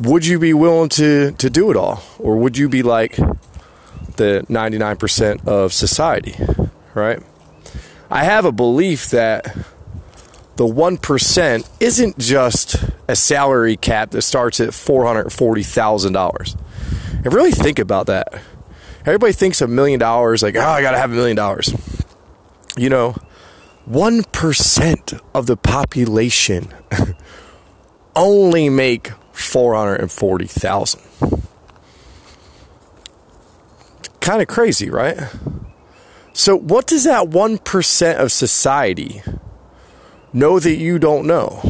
Would 0.00 0.26
you 0.26 0.38
be 0.38 0.54
willing 0.54 0.88
to, 0.90 1.32
to 1.32 1.50
do 1.50 1.70
it 1.70 1.76
all? 1.76 2.02
Or 2.18 2.36
would 2.38 2.56
you 2.56 2.68
be 2.70 2.82
like 2.82 3.16
the 4.16 4.44
99% 4.48 5.46
of 5.46 5.72
society, 5.74 6.36
right? 6.94 7.22
I 8.10 8.24
have 8.24 8.44
a 8.44 8.52
belief 8.52 9.10
that 9.10 9.44
the 10.56 10.64
1% 10.64 11.68
isn't 11.80 12.18
just 12.18 12.76
a 13.08 13.16
salary 13.16 13.76
cap 13.76 14.10
that 14.12 14.22
starts 14.22 14.60
at 14.60 14.70
$440,000. 14.70 16.56
And 17.24 17.34
really 17.34 17.50
think 17.50 17.78
about 17.78 18.06
that 18.06 18.42
Everybody 19.06 19.32
thinks 19.32 19.60
a 19.60 19.68
million 19.68 20.00
dollars, 20.00 20.42
like, 20.42 20.56
oh, 20.56 20.60
I 20.60 20.82
got 20.82 20.90
to 20.90 20.98
have 20.98 21.12
a 21.12 21.14
million 21.14 21.36
dollars. 21.36 21.72
You 22.76 22.90
know, 22.90 23.14
1% 23.88 25.20
of 25.32 25.46
the 25.46 25.56
population 25.56 26.74
only 28.16 28.68
make 28.68 29.12
440,000. 29.30 31.00
Kind 34.20 34.42
of 34.42 34.48
crazy, 34.48 34.90
right? 34.90 35.16
So, 36.38 36.54
what 36.54 36.86
does 36.86 37.04
that 37.04 37.30
1% 37.30 38.16
of 38.18 38.30
society 38.30 39.22
know 40.34 40.60
that 40.60 40.76
you 40.76 40.98
don't 40.98 41.26
know? 41.26 41.62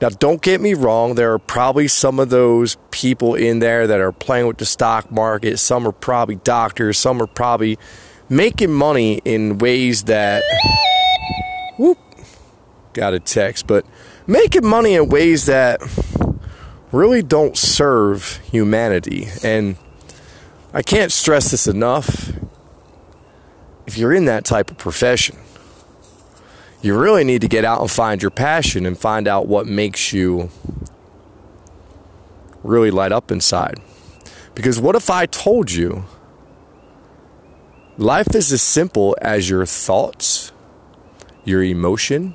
Now, 0.00 0.08
don't 0.08 0.42
get 0.42 0.60
me 0.60 0.74
wrong, 0.74 1.14
there 1.14 1.32
are 1.32 1.38
probably 1.38 1.86
some 1.86 2.18
of 2.18 2.30
those 2.30 2.78
people 2.90 3.36
in 3.36 3.60
there 3.60 3.86
that 3.86 4.00
are 4.00 4.10
playing 4.10 4.48
with 4.48 4.58
the 4.58 4.64
stock 4.64 5.12
market. 5.12 5.60
Some 5.60 5.86
are 5.86 5.92
probably 5.92 6.34
doctors, 6.34 6.98
some 6.98 7.22
are 7.22 7.28
probably 7.28 7.78
making 8.28 8.72
money 8.72 9.20
in 9.24 9.58
ways 9.58 10.02
that. 10.04 10.42
Whoop, 11.78 11.98
got 12.92 13.14
a 13.14 13.20
text, 13.20 13.68
but 13.68 13.86
making 14.26 14.66
money 14.66 14.94
in 14.96 15.08
ways 15.08 15.46
that 15.46 15.80
really 16.90 17.22
don't 17.22 17.56
serve 17.56 18.40
humanity. 18.50 19.28
And 19.44 19.76
I 20.74 20.82
can't 20.82 21.12
stress 21.12 21.52
this 21.52 21.68
enough. 21.68 22.32
If 23.86 23.98
you're 23.98 24.12
in 24.12 24.26
that 24.26 24.44
type 24.44 24.70
of 24.70 24.78
profession, 24.78 25.36
you 26.80 26.98
really 26.98 27.24
need 27.24 27.40
to 27.42 27.48
get 27.48 27.64
out 27.64 27.80
and 27.80 27.90
find 27.90 28.20
your 28.20 28.30
passion 28.30 28.86
and 28.86 28.98
find 28.98 29.28
out 29.28 29.46
what 29.46 29.66
makes 29.66 30.12
you 30.12 30.50
really 32.62 32.90
light 32.90 33.12
up 33.12 33.30
inside. 33.30 33.80
Because 34.54 34.80
what 34.80 34.94
if 34.94 35.10
I 35.10 35.26
told 35.26 35.72
you 35.72 36.04
life 37.98 38.34
is 38.34 38.52
as 38.52 38.62
simple 38.62 39.16
as 39.20 39.48
your 39.48 39.66
thoughts, 39.66 40.52
your 41.44 41.62
emotion, 41.62 42.34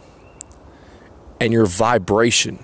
and 1.39 1.53
your 1.53 1.65
vibration? 1.65 2.59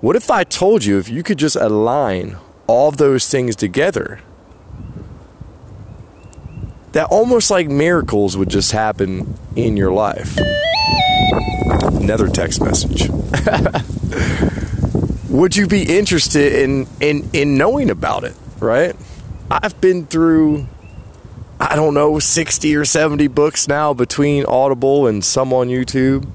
What 0.00 0.16
if 0.16 0.30
I 0.30 0.44
told 0.44 0.84
you 0.84 0.98
if 0.98 1.08
you 1.08 1.22
could 1.22 1.38
just 1.38 1.56
align 1.56 2.36
all 2.66 2.90
those 2.90 3.28
things 3.28 3.56
together? 3.56 4.20
That 6.96 7.08
almost 7.10 7.50
like 7.50 7.68
miracles 7.68 8.38
would 8.38 8.48
just 8.48 8.72
happen 8.72 9.36
in 9.54 9.76
your 9.76 9.92
life. 9.92 10.38
Another 11.92 12.26
text 12.26 12.62
message. 12.62 13.10
Would 15.28 15.56
you 15.56 15.66
be 15.66 15.98
interested 15.98 16.54
in, 16.54 16.86
in 16.98 17.28
in 17.34 17.58
knowing 17.58 17.90
about 17.90 18.24
it, 18.24 18.34
right? 18.60 18.96
I've 19.50 19.78
been 19.78 20.06
through 20.06 20.68
I 21.60 21.76
don't 21.76 21.92
know 21.92 22.18
60 22.18 22.74
or 22.74 22.86
70 22.86 23.26
books 23.26 23.68
now 23.68 23.92
between 23.92 24.46
Audible 24.46 25.06
and 25.06 25.22
some 25.22 25.52
on 25.52 25.68
YouTube. 25.68 26.26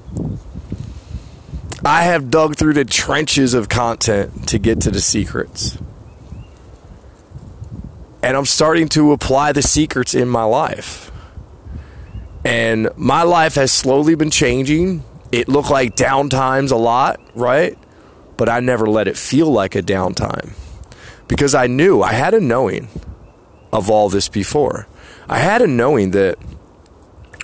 I 1.84 2.04
have 2.04 2.30
dug 2.30 2.54
through 2.54 2.74
the 2.74 2.84
trenches 2.84 3.52
of 3.52 3.68
content 3.68 4.48
to 4.50 4.60
get 4.60 4.80
to 4.82 4.92
the 4.92 5.00
secrets. 5.00 5.76
And 8.22 8.36
I'm 8.36 8.44
starting 8.44 8.88
to 8.90 9.12
apply 9.12 9.52
the 9.52 9.62
secrets 9.62 10.14
in 10.14 10.28
my 10.28 10.44
life. 10.44 11.10
And 12.44 12.88
my 12.96 13.22
life 13.22 13.54
has 13.54 13.72
slowly 13.72 14.14
been 14.14 14.30
changing. 14.30 15.04
It 15.30 15.48
looked 15.48 15.70
like 15.70 15.96
downtimes 15.96 16.70
a 16.70 16.76
lot, 16.76 17.20
right? 17.34 17.78
But 18.36 18.48
I 18.48 18.60
never 18.60 18.86
let 18.86 19.08
it 19.08 19.16
feel 19.16 19.50
like 19.50 19.74
a 19.74 19.82
downtime 19.82 20.54
because 21.28 21.54
I 21.54 21.66
knew 21.66 22.02
I 22.02 22.12
had 22.12 22.34
a 22.34 22.40
knowing 22.40 22.88
of 23.72 23.90
all 23.90 24.08
this 24.08 24.28
before. 24.28 24.86
I 25.28 25.38
had 25.38 25.62
a 25.62 25.66
knowing 25.66 26.10
that 26.10 26.38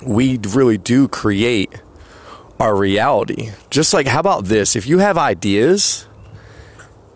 we 0.05 0.37
really 0.37 0.77
do 0.77 1.07
create 1.07 1.81
our 2.59 2.75
reality. 2.75 3.51
Just 3.69 3.93
like, 3.93 4.07
how 4.07 4.19
about 4.19 4.45
this? 4.45 4.75
If 4.75 4.85
you 4.85 4.99
have 4.99 5.17
ideas 5.17 6.07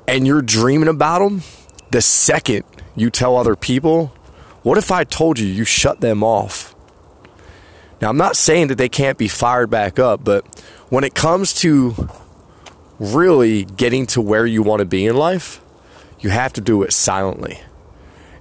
and 0.08 0.26
you're 0.26 0.42
dreaming 0.42 0.88
about 0.88 1.20
them, 1.20 1.44
the 1.92 2.02
second 2.02 2.64
you 2.96 3.10
tell 3.10 3.38
other 3.38 3.56
people, 3.56 4.08
what 4.64 4.78
if 4.78 4.92
I 4.92 5.04
told 5.04 5.40
you 5.40 5.48
you 5.48 5.66
shut 5.66 6.02
them 6.02 6.24
off? 6.24 6.76
Now, 8.02 8.10
I'm 8.10 8.18
not 8.18 8.36
saying 8.36 8.68
that 8.68 8.78
they 8.78 8.90
can't 8.90 9.18
be 9.18 9.28
fired 9.28 9.70
back 9.70 9.98
up, 9.98 10.24
but 10.24 10.46
when 10.90 11.04
it 11.04 11.16
comes 11.16 11.54
to 11.62 12.10
really 13.00 13.64
getting 13.64 14.06
to 14.08 14.22
where 14.22 14.46
you 14.46 14.62
want 14.62 14.80
to 14.80 14.86
be 14.86 15.06
in 15.06 15.16
life, 15.16 15.62
you 16.20 16.30
have 16.30 16.54
to 16.54 16.62
do 16.62 16.84
it 16.84 16.94
silently. 16.94 17.62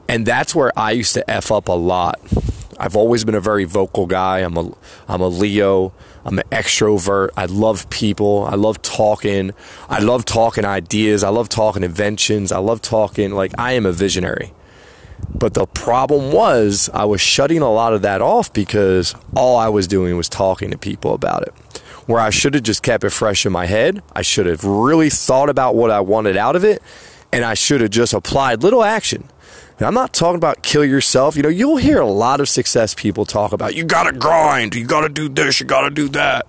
And 0.08 0.26
that's 0.26 0.54
where 0.54 0.72
I 0.76 0.92
used 0.92 1.14
to 1.14 1.30
F 1.30 1.50
up 1.50 1.68
a 1.68 1.72
lot. 1.72 2.20
I've 2.82 2.96
always 2.96 3.24
been 3.24 3.36
a 3.36 3.40
very 3.40 3.62
vocal 3.62 4.06
guy. 4.06 4.40
I'm 4.40 4.56
a 4.56 4.72
I'm 5.06 5.20
a 5.20 5.28
Leo. 5.28 5.92
I'm 6.24 6.38
an 6.40 6.44
extrovert. 6.50 7.30
I 7.36 7.46
love 7.46 7.88
people. 7.90 8.44
I 8.44 8.56
love 8.56 8.82
talking. 8.82 9.52
I 9.88 10.00
love 10.00 10.24
talking 10.24 10.64
ideas. 10.64 11.22
I 11.22 11.28
love 11.28 11.48
talking 11.48 11.84
inventions. 11.84 12.50
I 12.50 12.58
love 12.58 12.82
talking 12.82 13.30
like 13.30 13.52
I 13.56 13.74
am 13.74 13.86
a 13.86 13.92
visionary. 13.92 14.52
But 15.32 15.54
the 15.54 15.66
problem 15.66 16.32
was 16.32 16.90
I 16.92 17.04
was 17.04 17.20
shutting 17.20 17.62
a 17.62 17.70
lot 17.70 17.92
of 17.92 18.02
that 18.02 18.20
off 18.20 18.52
because 18.52 19.14
all 19.36 19.56
I 19.56 19.68
was 19.68 19.86
doing 19.86 20.16
was 20.16 20.28
talking 20.28 20.72
to 20.72 20.76
people 20.76 21.14
about 21.14 21.42
it. 21.42 21.54
Where 22.06 22.20
I 22.20 22.30
should 22.30 22.54
have 22.54 22.64
just 22.64 22.82
kept 22.82 23.04
it 23.04 23.10
fresh 23.10 23.46
in 23.46 23.52
my 23.52 23.66
head. 23.66 24.02
I 24.12 24.22
should 24.22 24.46
have 24.46 24.64
really 24.64 25.08
thought 25.08 25.48
about 25.48 25.76
what 25.76 25.92
I 25.92 26.00
wanted 26.00 26.36
out 26.36 26.56
of 26.56 26.64
it 26.64 26.82
and 27.32 27.44
I 27.44 27.54
should 27.54 27.80
have 27.80 27.90
just 27.90 28.12
applied 28.12 28.62
little 28.62 28.82
action. 28.84 29.24
And 29.82 29.88
I'm 29.88 29.94
not 29.94 30.12
talking 30.12 30.36
about 30.36 30.62
kill 30.62 30.84
yourself. 30.84 31.34
You 31.34 31.42
know, 31.42 31.48
you'll 31.48 31.76
hear 31.76 31.98
a 31.98 32.06
lot 32.06 32.38
of 32.38 32.48
success 32.48 32.94
people 32.94 33.24
talk 33.24 33.50
about 33.52 33.74
you 33.74 33.82
got 33.82 34.04
to 34.04 34.12
grind, 34.16 34.76
you 34.76 34.86
got 34.86 35.00
to 35.00 35.08
do 35.08 35.28
this, 35.28 35.58
you 35.58 35.66
got 35.66 35.80
to 35.80 35.90
do 35.90 36.08
that. 36.10 36.46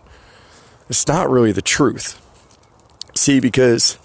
It's 0.88 1.08
not 1.08 1.32
really 1.32 1.52
the 1.52 1.64
truth. 1.64 2.22
See, 3.16 3.40
because 3.40 3.98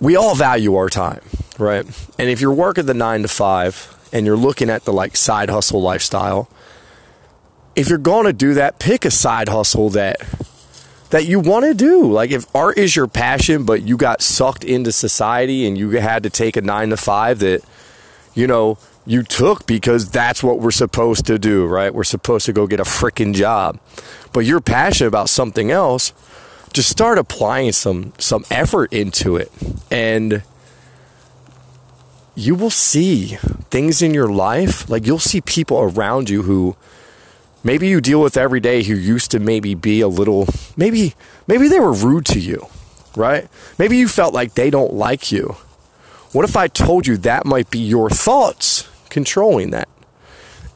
we 0.00 0.16
all 0.16 0.34
value 0.34 0.74
our 0.74 0.88
time, 0.88 1.20
right? 1.56 1.84
And 2.18 2.28
if 2.28 2.40
you're 2.40 2.52
working 2.52 2.86
the 2.86 2.94
nine 2.94 3.22
to 3.22 3.28
five 3.28 3.96
and 4.12 4.26
you're 4.26 4.36
looking 4.36 4.70
at 4.70 4.84
the 4.84 4.92
like 4.92 5.16
side 5.16 5.48
hustle 5.48 5.80
lifestyle, 5.80 6.50
if 7.76 7.88
you're 7.88 7.98
going 7.98 8.26
to 8.26 8.32
do 8.32 8.54
that, 8.54 8.80
pick 8.80 9.04
a 9.04 9.10
side 9.12 9.48
hustle 9.48 9.88
that 9.90 10.16
that 11.10 11.26
you 11.26 11.40
want 11.40 11.64
to 11.64 11.74
do. 11.74 12.10
Like 12.10 12.30
if 12.30 12.44
art 12.54 12.78
is 12.78 12.94
your 12.94 13.06
passion, 13.06 13.64
but 13.64 13.82
you 13.82 13.96
got 13.96 14.22
sucked 14.22 14.64
into 14.64 14.92
society 14.92 15.66
and 15.66 15.76
you 15.78 15.90
had 15.90 16.22
to 16.22 16.30
take 16.30 16.56
a 16.56 16.60
nine 16.60 16.90
to 16.90 16.96
five 16.96 17.38
that, 17.40 17.62
you 18.34 18.46
know, 18.46 18.78
you 19.06 19.22
took 19.22 19.66
because 19.66 20.10
that's 20.10 20.42
what 20.42 20.60
we're 20.60 20.70
supposed 20.70 21.26
to 21.26 21.38
do, 21.38 21.66
right? 21.66 21.94
We're 21.94 22.04
supposed 22.04 22.44
to 22.46 22.52
go 22.52 22.66
get 22.66 22.78
a 22.78 22.84
freaking 22.84 23.34
job. 23.34 23.80
But 24.34 24.40
you're 24.40 24.60
passionate 24.60 25.08
about 25.08 25.30
something 25.30 25.70
else, 25.70 26.12
just 26.74 26.90
start 26.90 27.16
applying 27.16 27.72
some 27.72 28.12
some 28.18 28.44
effort 28.50 28.92
into 28.92 29.36
it. 29.36 29.50
And 29.90 30.42
you 32.34 32.54
will 32.54 32.70
see 32.70 33.38
things 33.70 34.02
in 34.02 34.12
your 34.12 34.28
life, 34.28 34.88
like 34.90 35.06
you'll 35.06 35.18
see 35.18 35.40
people 35.40 35.80
around 35.80 36.28
you 36.28 36.42
who 36.42 36.76
maybe 37.68 37.86
you 37.86 38.00
deal 38.00 38.20
with 38.20 38.36
every 38.36 38.60
day 38.60 38.82
who 38.82 38.94
used 38.94 39.30
to 39.30 39.38
maybe 39.38 39.74
be 39.74 40.00
a 40.00 40.08
little 40.08 40.48
maybe 40.76 41.14
maybe 41.46 41.68
they 41.68 41.78
were 41.78 41.92
rude 41.92 42.26
to 42.26 42.40
you 42.40 42.66
right? 43.18 43.48
Maybe 43.78 43.96
you 43.96 44.08
felt 44.08 44.32
like 44.32 44.54
they 44.54 44.70
don't 44.70 44.94
like 44.94 45.32
you. 45.32 45.56
What 46.32 46.44
if 46.44 46.56
i 46.56 46.68
told 46.68 47.06
you 47.06 47.16
that 47.18 47.44
might 47.44 47.70
be 47.70 47.78
your 47.78 48.08
thoughts 48.08 48.88
controlling 49.10 49.70
that? 49.70 49.88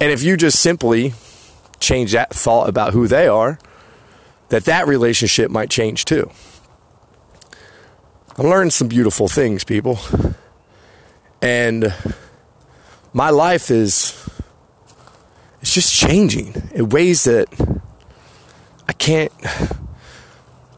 And 0.01 0.11
if 0.11 0.23
you 0.23 0.37
just 0.37 0.59
simply 0.59 1.15
change 1.79 2.13
that 2.13 2.31
thought 2.31 2.69
about 2.69 2.93
who 2.93 3.07
they 3.07 3.27
are 3.27 3.59
that 4.49 4.65
that 4.65 4.87
relationship 4.87 5.51
might 5.51 5.71
change 5.71 6.05
too. 6.05 6.31
I'm 8.37 8.47
learning 8.47 8.71
some 8.71 8.89
beautiful 8.89 9.29
things 9.29 9.65
people. 9.65 9.99
And 11.41 11.95
my 13.13 13.31
life 13.31 13.71
is 13.71 14.13
it's 15.63 15.73
just 15.73 15.95
changing 15.95 16.71
in 16.75 16.91
ways 16.91 17.25
that 17.25 17.47
I 18.89 18.93
can't 18.93 19.33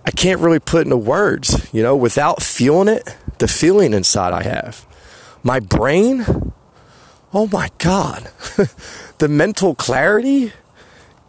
I 0.07 0.11
can't 0.11 0.41
really 0.41 0.61
put 0.61 0.85
into 0.85 0.99
words, 0.99 1.69
you 1.73 1.83
know, 1.83 1.97
without 1.97 2.43
feeling 2.43 2.89
it, 2.89 3.17
the 3.39 3.49
feeling 3.49 3.95
inside 3.95 4.35
I 4.35 4.43
have. 4.43 4.87
My 5.43 5.59
brain, 5.59 6.53
oh 7.33 7.49
my 7.51 7.71
god. 7.79 8.31
the 9.19 9.29
mental 9.29 9.75
clarity 9.75 10.53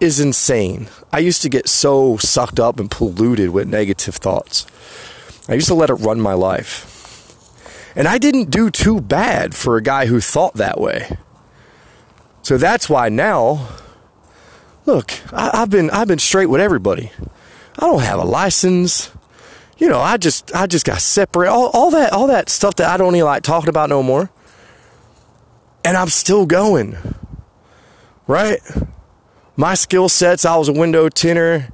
is 0.02 0.20
insane. 0.20 0.90
I 1.14 1.20
used 1.20 1.42
to 1.44 1.50
get 1.50 1.70
so 1.70 2.18
sucked 2.18 2.60
up 2.60 2.80
and 2.80 2.92
polluted 2.92 3.52
with 3.52 3.70
negative 3.70 4.16
thoughts. 4.16 4.68
I 5.48 5.54
used 5.54 5.68
to 5.68 5.74
let 5.74 5.90
it 5.90 5.96
run 5.96 6.20
my 6.20 6.34
life. 6.34 6.92
And 7.96 8.10
I 8.10 8.18
didn't 8.18 8.50
do 8.52 8.70
too 8.70 9.00
bad 9.00 9.56
for 9.56 9.78
a 9.78 9.82
guy 9.82 10.08
who 10.08 10.20
thought 10.20 10.56
that 10.56 10.82
way. 10.82 11.18
So 12.46 12.60
that's 12.60 12.88
why 12.88 13.10
now, 13.10 13.70
look, 14.86 15.12
I, 15.34 15.62
have 15.62 15.72
been 15.72 15.90
I've 15.90 16.08
been 16.08 16.20
straight 16.20 16.46
with 16.46 16.62
everybody. 16.62 17.12
I 17.80 17.88
don't 17.88 18.04
have 18.04 18.20
a 18.20 18.24
license. 18.24 19.10
You 19.80 19.90
know, 19.90 20.00
I 20.00 20.18
just 20.18 20.54
I 20.54 20.68
just 20.68 20.86
got 20.86 21.02
separate 21.02 21.50
all, 21.50 21.72
all 21.74 21.90
that 21.90 22.14
all 22.14 22.28
that 22.28 22.50
stuff 22.50 22.76
that 22.76 22.88
I 22.88 22.98
don't 22.98 23.16
even 23.16 23.26
like 23.26 23.42
talking 23.42 23.70
about 23.70 23.90
no 23.90 24.04
more. 24.04 24.30
And 25.84 25.98
I'm 25.98 26.10
still 26.10 26.46
going. 26.46 26.96
Right? 28.28 28.60
My 29.56 29.74
skill 29.74 30.08
sets, 30.08 30.46
I 30.46 30.56
was 30.56 30.70
a 30.70 30.74
window 30.74 31.10
tinner. 31.10 31.70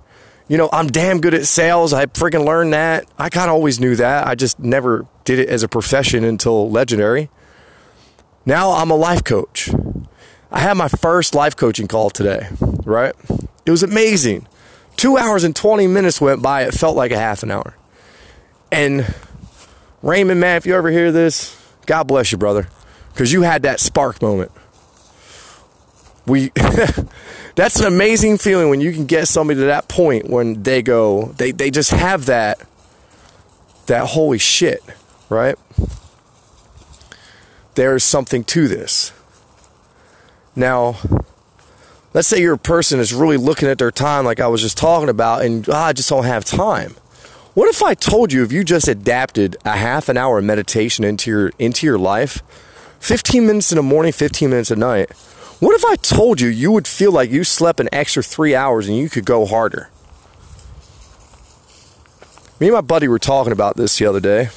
You 0.48 0.56
know, 0.58 0.70
I'm 0.72 0.88
damn 0.88 1.20
good 1.20 1.34
at 1.34 1.48
sales. 1.48 1.92
I 1.92 2.06
freaking 2.06 2.46
learned 2.46 2.72
that. 2.72 3.10
I 3.18 3.30
kind 3.30 3.50
of 3.50 3.56
always 3.56 3.82
knew 3.82 3.98
that. 3.98 4.26
I 4.26 4.36
just 4.36 4.58
never 4.58 5.06
did 5.26 5.38
it 5.38 5.50
as 5.50 5.64
a 5.64 5.68
profession 5.68 6.24
until 6.24 6.72
legendary. 6.72 7.30
Now 8.46 8.72
I'm 8.72 8.90
a 8.90 8.96
life 8.96 9.26
coach. 9.26 9.70
I 10.52 10.60
had 10.60 10.76
my 10.76 10.90
first 10.90 11.34
life 11.34 11.56
coaching 11.56 11.88
call 11.88 12.10
today, 12.10 12.50
right? 12.84 13.16
It 13.66 13.72
was 13.72 13.84
amazing. 13.84 14.48
Two 14.98 15.18
hours 15.18 15.46
and 15.46 15.56
20 15.56 15.88
minutes 15.88 16.20
went 16.20 16.42
by. 16.42 16.64
It 16.64 16.74
felt 16.74 16.96
like 16.96 17.12
a 17.12 17.18
half 17.18 17.42
an 17.42 17.52
hour. 17.52 17.76
And 18.70 19.14
Raymond, 20.02 20.42
man, 20.42 20.58
if 20.58 20.66
you 20.66 20.76
ever 20.76 20.92
hear 20.92 21.12
this, 21.12 21.58
God 21.86 22.04
bless 22.04 22.32
you, 22.34 22.38
brother, 22.38 22.68
because 23.14 23.32
you 23.32 23.44
had 23.44 23.62
that 23.64 23.80
spark 23.80 24.22
moment. 24.22 24.52
We, 26.28 26.50
that's 27.56 27.80
an 27.80 27.86
amazing 27.86 28.38
feeling 28.38 28.70
when 28.70 28.82
you 28.82 28.92
can 28.92 29.06
get 29.06 29.30
somebody 29.30 29.60
to 29.62 29.66
that 29.68 29.88
point 29.88 30.30
when 30.30 30.64
they 30.64 30.82
go, 30.82 31.28
they, 31.38 31.52
they 31.52 31.72
just 31.72 31.92
have 31.92 32.26
that, 32.26 32.60
that 33.88 34.08
holy 34.08 34.38
shit, 34.38 34.84
right? 35.30 35.56
There's 37.76 38.04
something 38.04 38.44
to 38.46 38.68
this 38.68 39.14
now, 40.56 40.98
let's 42.14 42.28
say 42.28 42.42
you're 42.42 42.54
a 42.54 42.60
person 42.60 42.98
that's 42.98 43.14
really 43.14 43.38
looking 43.38 43.70
at 43.70 43.78
their 43.78 43.92
time, 43.92 44.26
like 44.26 44.40
I 44.40 44.48
was 44.48 44.62
just 44.62 44.78
talking 44.78 45.10
about, 45.10 45.44
and 45.44 45.68
oh, 45.70 45.74
I 45.74 45.94
just 45.94 46.10
don't 46.10 46.26
have 46.26 46.46
time. 46.46 46.96
What 47.54 47.70
if 47.70 47.84
I 47.84 47.94
told 47.94 48.32
you 48.32 48.44
if 48.44 48.52
you 48.52 48.64
just 48.64 48.88
adapted 48.88 49.58
a 49.66 49.78
half 49.78 50.08
an 50.08 50.18
hour 50.18 50.38
of 50.38 50.46
meditation 50.46 51.04
into 51.04 51.30
your 51.30 51.52
into 51.60 51.86
your 51.86 51.98
life, 51.98 52.42
15 53.02 53.46
minutes 53.46 53.72
in 53.72 53.76
the 53.76 53.84
morning, 53.84 54.14
15 54.14 54.50
minutes 54.50 54.72
at 54.72 54.78
night? 54.78 55.12
What 55.60 55.76
if 55.76 55.86
I 55.86 55.96
told 55.98 56.42
you 56.42 56.48
you 56.48 56.72
would 56.72 56.88
feel 56.88 57.12
like 57.12 57.30
you 57.30 57.44
slept 57.44 57.80
an 57.80 57.90
extra 57.92 58.24
three 58.24 58.56
hours 58.56 58.88
and 58.88 58.98
you 58.98 59.10
could 59.10 59.26
go 59.26 59.46
harder? 59.46 59.90
Me 62.60 62.68
and 62.68 62.76
my 62.76 62.82
buddy 62.82 63.08
were 63.08 63.20
talking 63.20 63.52
about 63.52 63.76
this 63.76 63.98
the 63.98 64.06
other 64.06 64.20
day. 64.20 64.50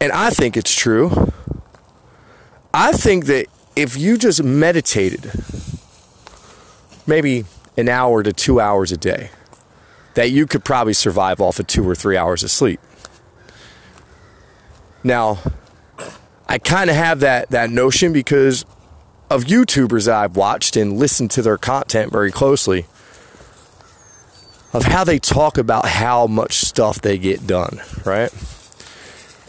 And 0.00 0.12
I 0.12 0.30
think 0.30 0.56
it's 0.56 0.74
true. 0.74 1.32
I 2.72 2.92
think 2.92 3.26
that 3.26 3.46
if 3.76 3.96
you 3.96 4.18
just 4.18 4.42
meditated 4.42 5.30
maybe 7.06 7.44
an 7.76 7.88
hour 7.88 8.22
to 8.22 8.32
two 8.32 8.60
hours 8.60 8.92
a 8.92 8.96
day, 8.96 9.30
that 10.14 10.30
you 10.30 10.46
could 10.46 10.64
probably 10.64 10.92
survive 10.92 11.40
off 11.40 11.58
of 11.58 11.66
two 11.66 11.88
or 11.88 11.94
three 11.94 12.16
hours 12.16 12.42
of 12.42 12.50
sleep. 12.50 12.80
Now, 15.02 15.38
I 16.48 16.58
kind 16.58 16.90
of 16.90 16.96
have 16.96 17.20
that, 17.20 17.50
that 17.50 17.70
notion 17.70 18.12
because 18.12 18.64
of 19.30 19.44
YouTubers 19.44 20.06
that 20.06 20.16
I've 20.16 20.36
watched 20.36 20.76
and 20.76 20.98
listened 20.98 21.30
to 21.32 21.42
their 21.42 21.56
content 21.56 22.10
very 22.10 22.32
closely 22.32 22.86
of 24.72 24.84
how 24.84 25.04
they 25.04 25.18
talk 25.18 25.58
about 25.58 25.86
how 25.86 26.26
much 26.26 26.54
stuff 26.54 27.00
they 27.00 27.18
get 27.18 27.46
done, 27.46 27.80
right? 28.04 28.32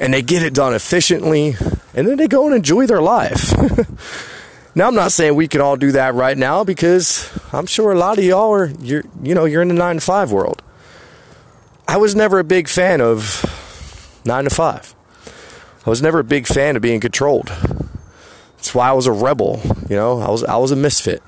And 0.02 0.14
they 0.14 0.22
get 0.22 0.44
it 0.44 0.54
done 0.54 0.74
efficiently 0.74 1.56
and 1.94 2.08
then 2.08 2.18
they 2.18 2.28
go 2.28 2.46
and 2.46 2.56
enjoy 2.56 2.86
their 2.86 3.02
life. 3.02 3.54
now 4.76 4.88
I'm 4.88 4.96
not 4.96 5.12
saying 5.12 5.36
we 5.36 5.48
can 5.48 5.62
all 5.62 5.76
do 5.76 5.92
that 5.92 6.14
right 6.14 6.38
now 6.38 6.64
because 6.64 7.30
I'm 7.54 7.66
sure 7.66 7.92
a 7.92 7.98
lot 7.98 8.18
of 8.18 8.24
y'all 8.24 8.52
are 8.52 8.66
you're 8.82 9.04
you 9.22 9.36
know 9.36 9.46
you're 9.46 9.62
in 9.62 9.68
the 9.68 9.74
nine 9.74 9.96
to 9.96 10.02
five 10.02 10.32
world. 10.32 10.62
I 11.88 11.98
was 11.98 12.16
never 12.16 12.40
a 12.40 12.44
big 12.44 12.68
fan 12.68 13.02
of 13.02 14.22
nine 14.26 14.46
to 14.46 14.50
five. 14.50 14.96
I 15.86 15.90
was 15.90 16.02
never 16.02 16.20
a 16.20 16.24
big 16.24 16.48
fan 16.48 16.76
of 16.76 16.82
being 16.82 17.00
controlled. 17.00 17.48
That's 18.56 18.74
why 18.74 18.90
I 18.90 18.94
was 18.94 19.08
a 19.08 19.12
rebel. 19.12 19.60
You 19.90 19.96
know, 19.96 20.20
I 20.20 20.30
was 20.30 20.44
I 20.44 20.58
was 20.58 20.72
a 20.72 20.76
misfit. 20.76 21.22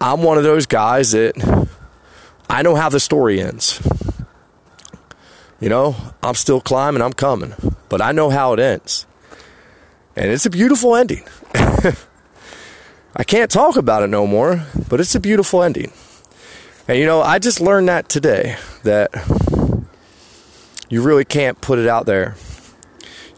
I'm 0.00 0.22
one 0.22 0.36
of 0.36 0.44
those 0.44 0.66
guys 0.66 1.12
that 1.12 1.68
I 2.50 2.62
know 2.62 2.74
how 2.74 2.88
the 2.88 3.00
story 3.00 3.40
ends. 3.40 3.80
You 5.62 5.68
know, 5.68 5.94
I'm 6.24 6.34
still 6.34 6.60
climbing, 6.60 7.02
I'm 7.02 7.12
coming, 7.12 7.54
but 7.88 8.02
I 8.02 8.10
know 8.10 8.30
how 8.30 8.52
it 8.52 8.58
ends. 8.58 9.06
And 10.16 10.28
it's 10.28 10.44
a 10.44 10.50
beautiful 10.50 10.96
ending. 10.96 11.22
I 11.54 13.22
can't 13.24 13.48
talk 13.48 13.76
about 13.76 14.02
it 14.02 14.08
no 14.08 14.26
more, 14.26 14.66
but 14.88 14.98
it's 14.98 15.14
a 15.14 15.20
beautiful 15.20 15.62
ending. 15.62 15.92
And 16.88 16.98
you 16.98 17.06
know, 17.06 17.22
I 17.22 17.38
just 17.38 17.60
learned 17.60 17.88
that 17.88 18.08
today 18.08 18.56
that 18.82 19.14
you 20.88 21.00
really 21.00 21.24
can't 21.24 21.60
put 21.60 21.78
it 21.78 21.86
out 21.86 22.06
there. 22.06 22.34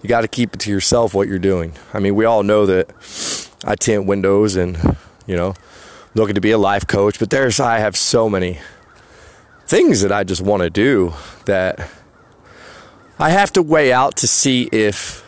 You 0.03 0.09
got 0.09 0.23
to 0.23 0.29
keep 0.29 0.55
it 0.55 0.61
to 0.61 0.71
yourself 0.71 1.13
what 1.13 1.29
you're 1.29 1.39
doing. 1.39 1.75
I 1.93 1.99
mean, 1.99 2.15
we 2.15 2.25
all 2.25 2.43
know 2.43 2.65
that 2.65 2.89
I 3.67 3.75
tint 3.75 4.07
windows 4.07 4.57
and, 4.57 4.97
you 5.27 5.37
know, 5.37 5.53
looking 6.15 6.37
to 6.37 6.41
be 6.41 6.53
a 6.53 6.59
life 6.59 6.87
coach, 6.87 7.19
but 7.19 7.29
there's 7.29 7.61
I 7.61 7.81
have 7.81 7.99
so 7.99 8.31
many 8.31 8.61
things 9.67 10.01
that 10.01 10.11
I 10.11 10.25
just 10.25 10.41
want 10.41 10.63
to 10.63 10.71
do 10.71 11.13
that 11.45 11.91
I 13.19 13.31
have 13.31 13.53
to 13.53 13.63
weigh 13.63 13.93
out 13.93 14.17
to 14.17 14.29
see 14.29 14.69
if 14.73 15.25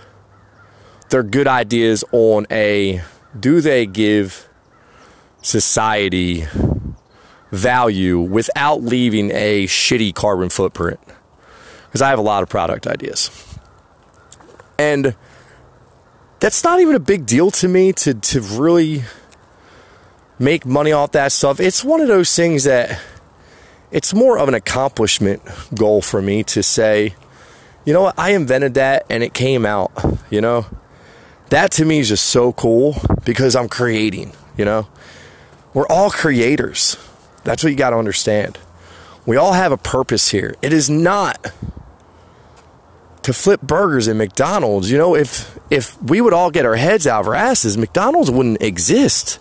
they're 1.09 1.22
good 1.22 1.46
ideas 1.46 2.03
on 2.11 2.46
a 2.51 3.01
do 3.38 3.61
they 3.61 3.87
give 3.87 4.49
society 5.40 6.46
value 7.53 8.18
without 8.20 8.83
leaving 8.83 9.31
a 9.31 9.66
shitty 9.66 10.14
carbon 10.14 10.49
footprint? 10.49 10.99
Because 11.87 12.03
I 12.03 12.11
have 12.11 12.18
a 12.18 12.22
lot 12.22 12.42
of 12.42 12.49
product 12.49 12.88
ideas. 12.88 13.31
And 14.79 15.14
that's 16.40 16.64
not 16.64 16.81
even 16.81 16.96
a 16.96 17.01
big 17.01 17.25
deal 17.25 17.51
to 17.53 17.68
me 17.68 17.92
to, 17.92 18.14
to 18.14 18.40
really 18.40 19.05
make 20.38 20.66
money 20.66 20.92
off 20.92 21.12
that 21.12 21.33
stuff. 21.33 21.61
It's 21.61 21.85
one 21.85 22.01
of 22.01 22.09
those 22.09 22.35
things 22.35 22.64
that 22.64 23.01
it's 23.90 24.12
more 24.12 24.38
of 24.38 24.49
an 24.49 24.55
accomplishment 24.55 25.40
goal 25.75 26.03
for 26.03 26.20
me 26.20 26.42
to 26.44 26.62
say, 26.62 27.14
you 27.87 27.92
know 27.92 28.03
what, 28.03 28.18
I 28.18 28.33
invented 28.33 28.75
that 28.75 29.07
and 29.09 29.22
it 29.22 29.33
came 29.33 29.64
out, 29.64 29.92
you 30.29 30.42
know? 30.42 30.66
That 31.49 31.70
to 31.72 31.85
me 31.85 32.01
is 32.01 32.09
just 32.09 32.27
so 32.27 32.53
cool 32.53 32.96
because 33.25 33.55
I'm 33.55 33.68
creating, 33.68 34.33
you 34.59 34.64
know? 34.64 34.88
We're 35.72 35.87
all 35.87 36.11
creators. 36.11 36.96
That's 37.44 37.62
what 37.62 37.70
you 37.70 37.77
got 37.77 37.90
to 37.90 37.96
understand. 37.96 38.59
We 39.25 39.37
all 39.37 39.53
have 39.53 39.70
a 39.70 39.77
purpose 39.77 40.31
here. 40.31 40.57
It 40.62 40.72
is 40.72 40.90
not 40.90 41.53
to 43.22 43.33
flip 43.33 43.61
burgers 43.61 44.09
at 44.09 44.16
McDonald's. 44.16 44.90
You 44.90 44.99
know, 44.99 45.14
if 45.14 45.59
if 45.68 46.01
we 46.01 46.20
would 46.20 46.33
all 46.33 46.51
get 46.51 46.64
our 46.64 46.77
heads 46.77 47.07
out 47.07 47.20
of 47.20 47.27
our 47.29 47.35
asses, 47.35 47.77
McDonald's 47.77 48.31
wouldn't 48.31 48.62
exist. 48.62 49.35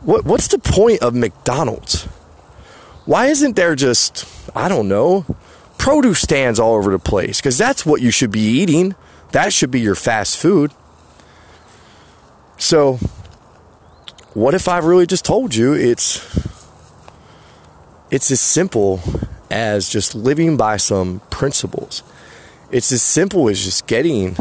What 0.00 0.24
what's 0.24 0.48
the 0.48 0.58
point 0.58 1.02
of 1.02 1.14
McDonald's? 1.14 2.04
Why 3.04 3.26
isn't 3.26 3.56
there 3.56 3.74
just 3.74 4.24
I 4.56 4.68
don't 4.68 4.88
know 4.88 5.24
produce 5.80 6.20
stands 6.20 6.60
all 6.60 6.74
over 6.74 6.90
the 6.90 6.98
place? 6.98 7.40
Because 7.40 7.56
that's 7.56 7.86
what 7.86 8.02
you 8.02 8.10
should 8.10 8.30
be 8.30 8.40
eating. 8.40 8.94
That 9.32 9.50
should 9.52 9.70
be 9.70 9.80
your 9.80 9.94
fast 9.94 10.36
food. 10.36 10.72
So, 12.58 12.96
what 14.34 14.54
if 14.54 14.68
I've 14.68 14.84
really 14.84 15.06
just 15.06 15.24
told 15.24 15.54
you 15.54 15.72
it's 15.72 16.20
it's 18.10 18.30
as 18.30 18.40
simple 18.40 19.00
as 19.50 19.88
just 19.88 20.14
living 20.14 20.58
by 20.58 20.76
some 20.76 21.20
principles. 21.30 22.02
It's 22.70 22.92
as 22.92 23.02
simple 23.02 23.48
as 23.48 23.64
just 23.64 23.86
getting 23.86 24.36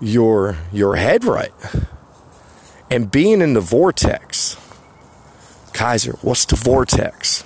your 0.00 0.58
your 0.70 0.96
head 0.96 1.24
right 1.24 1.52
and 2.90 3.10
being 3.10 3.40
in 3.40 3.54
the 3.54 3.60
vortex. 3.60 4.56
Kaiser, 5.72 6.12
what's 6.22 6.44
the 6.44 6.56
vortex? 6.56 7.42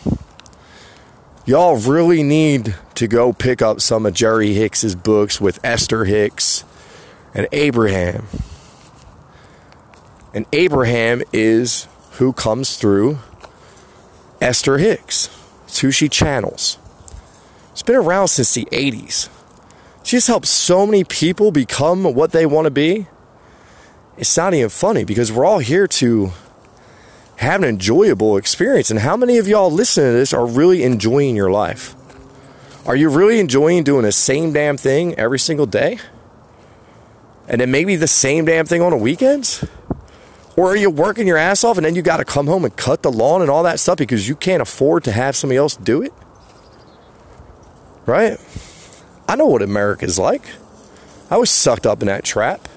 Y'all 1.44 1.76
really 1.76 2.22
need 2.22 2.76
to 2.94 3.09
go 3.09 3.33
pick 3.33 3.61
up 3.61 3.81
some 3.81 4.07
of 4.07 4.14
Jerry 4.14 4.55
Hicks's 4.55 4.94
books 4.94 5.40
with 5.40 5.59
Esther 5.64 6.05
Hicks 6.05 6.64
and 7.35 7.48
Abraham. 7.50 8.26
And 10.33 10.46
Abraham 10.52 11.22
is 11.33 11.88
who 12.12 12.33
comes 12.33 12.76
through 12.76 13.18
Esther 14.40 14.78
Hicks. 14.78 15.28
It's 15.64 15.81
who 15.81 15.90
she 15.90 16.09
channels. 16.09 16.78
It's 17.72 17.83
been 17.83 17.96
around 17.96 18.28
since 18.28 18.55
the 18.55 18.66
80s. 18.66 19.28
She's 20.05 20.28
helped 20.28 20.46
so 20.46 20.87
many 20.87 21.02
people 21.02 21.50
become 21.50 22.05
what 22.14 22.33
they 22.33 22.46
want 22.46 22.66
to 22.66 22.70
be 22.70 23.09
it's 24.16 24.37
not 24.37 24.55
even 24.55 24.68
funny 24.68 25.05
because 25.05 25.33
we're 25.33 25.44
all 25.44 25.59
here 25.59 25.87
to 25.87 26.33
have 27.36 27.62
an 27.62 27.68
enjoyable 27.68 28.36
experience. 28.36 28.90
And 28.90 29.00
how 29.00 29.16
many 29.16 29.38
of 29.38 29.48
y'all 29.48 29.70
listening 29.70 30.12
to 30.12 30.12
this 30.12 30.32
are 30.32 30.46
really 30.46 30.82
enjoying 30.82 31.36
your 31.36 31.50
life? 31.50 31.94
Are 32.86 32.96
you 32.96 33.08
really 33.08 33.38
enjoying 33.38 33.84
doing 33.84 34.02
the 34.02 34.12
same 34.12 34.52
damn 34.52 34.76
thing 34.76 35.14
every 35.14 35.38
single 35.38 35.66
day? 35.66 35.98
And 37.48 37.60
then 37.60 37.70
maybe 37.70 37.96
the 37.96 38.08
same 38.08 38.44
damn 38.44 38.66
thing 38.66 38.82
on 38.82 38.90
the 38.90 38.96
weekends? 38.96 39.64
Or 40.56 40.72
are 40.72 40.76
you 40.76 40.90
working 40.90 41.26
your 41.26 41.38
ass 41.38 41.64
off 41.64 41.78
and 41.78 41.86
then 41.86 41.94
you 41.94 42.02
got 42.02 42.18
to 42.18 42.24
come 42.24 42.46
home 42.46 42.64
and 42.64 42.76
cut 42.76 43.02
the 43.02 43.10
lawn 43.10 43.40
and 43.40 43.50
all 43.50 43.62
that 43.62 43.80
stuff 43.80 43.98
because 43.98 44.28
you 44.28 44.36
can't 44.36 44.60
afford 44.60 45.04
to 45.04 45.12
have 45.12 45.34
somebody 45.34 45.56
else 45.56 45.76
do 45.76 46.02
it? 46.02 46.12
Right? 48.04 48.38
I 49.28 49.36
know 49.36 49.46
what 49.46 49.62
America's 49.62 50.18
like. 50.18 50.42
I 51.30 51.36
was 51.38 51.50
sucked 51.50 51.86
up 51.86 52.02
in 52.02 52.08
that 52.08 52.24
trap. 52.24 52.68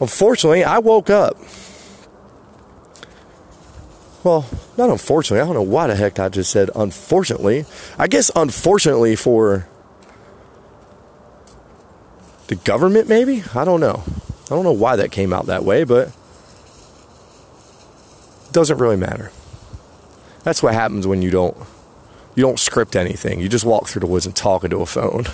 Unfortunately, 0.00 0.62
I 0.62 0.78
woke 0.78 1.08
up. 1.08 1.36
Well, 4.24 4.46
not 4.76 4.90
unfortunately. 4.90 5.40
I 5.40 5.44
don't 5.44 5.54
know 5.54 5.62
why 5.62 5.86
the 5.86 5.94
heck 5.94 6.18
I 6.18 6.28
just 6.28 6.50
said 6.50 6.70
unfortunately. 6.74 7.64
I 7.98 8.08
guess 8.08 8.30
unfortunately 8.34 9.16
for 9.16 9.68
the 12.48 12.56
government, 12.56 13.08
maybe? 13.08 13.44
I 13.54 13.64
don't 13.64 13.80
know. 13.80 14.02
I 14.46 14.50
don't 14.50 14.64
know 14.64 14.72
why 14.72 14.96
that 14.96 15.12
came 15.12 15.32
out 15.32 15.46
that 15.46 15.64
way, 15.64 15.84
but 15.84 16.08
it 16.08 16.12
doesn't 18.52 18.78
really 18.78 18.96
matter. 18.96 19.30
That's 20.42 20.62
what 20.62 20.74
happens 20.74 21.06
when 21.06 21.22
you 21.22 21.30
don't 21.30 21.56
you 22.34 22.42
don't 22.42 22.58
script 22.58 22.96
anything. 22.96 23.40
You 23.40 23.48
just 23.48 23.64
walk 23.64 23.88
through 23.88 24.00
the 24.00 24.06
woods 24.06 24.24
and 24.24 24.34
talk 24.34 24.64
into 24.64 24.78
a 24.78 24.86
phone. 24.86 25.24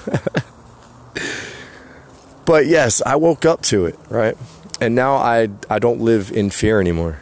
but 2.45 2.67
yes, 2.67 3.03
I 3.05 3.17
woke 3.17 3.45
up 3.45 3.63
to 3.63 3.87
it, 3.87 3.99
right? 4.09 4.37
And 4.81 4.95
now 4.95 5.15
I 5.15 5.49
I 5.71 5.79
don't 5.79 6.01
live 6.01 6.33
in 6.33 6.51
fear 6.51 6.81
anymore. 6.81 7.21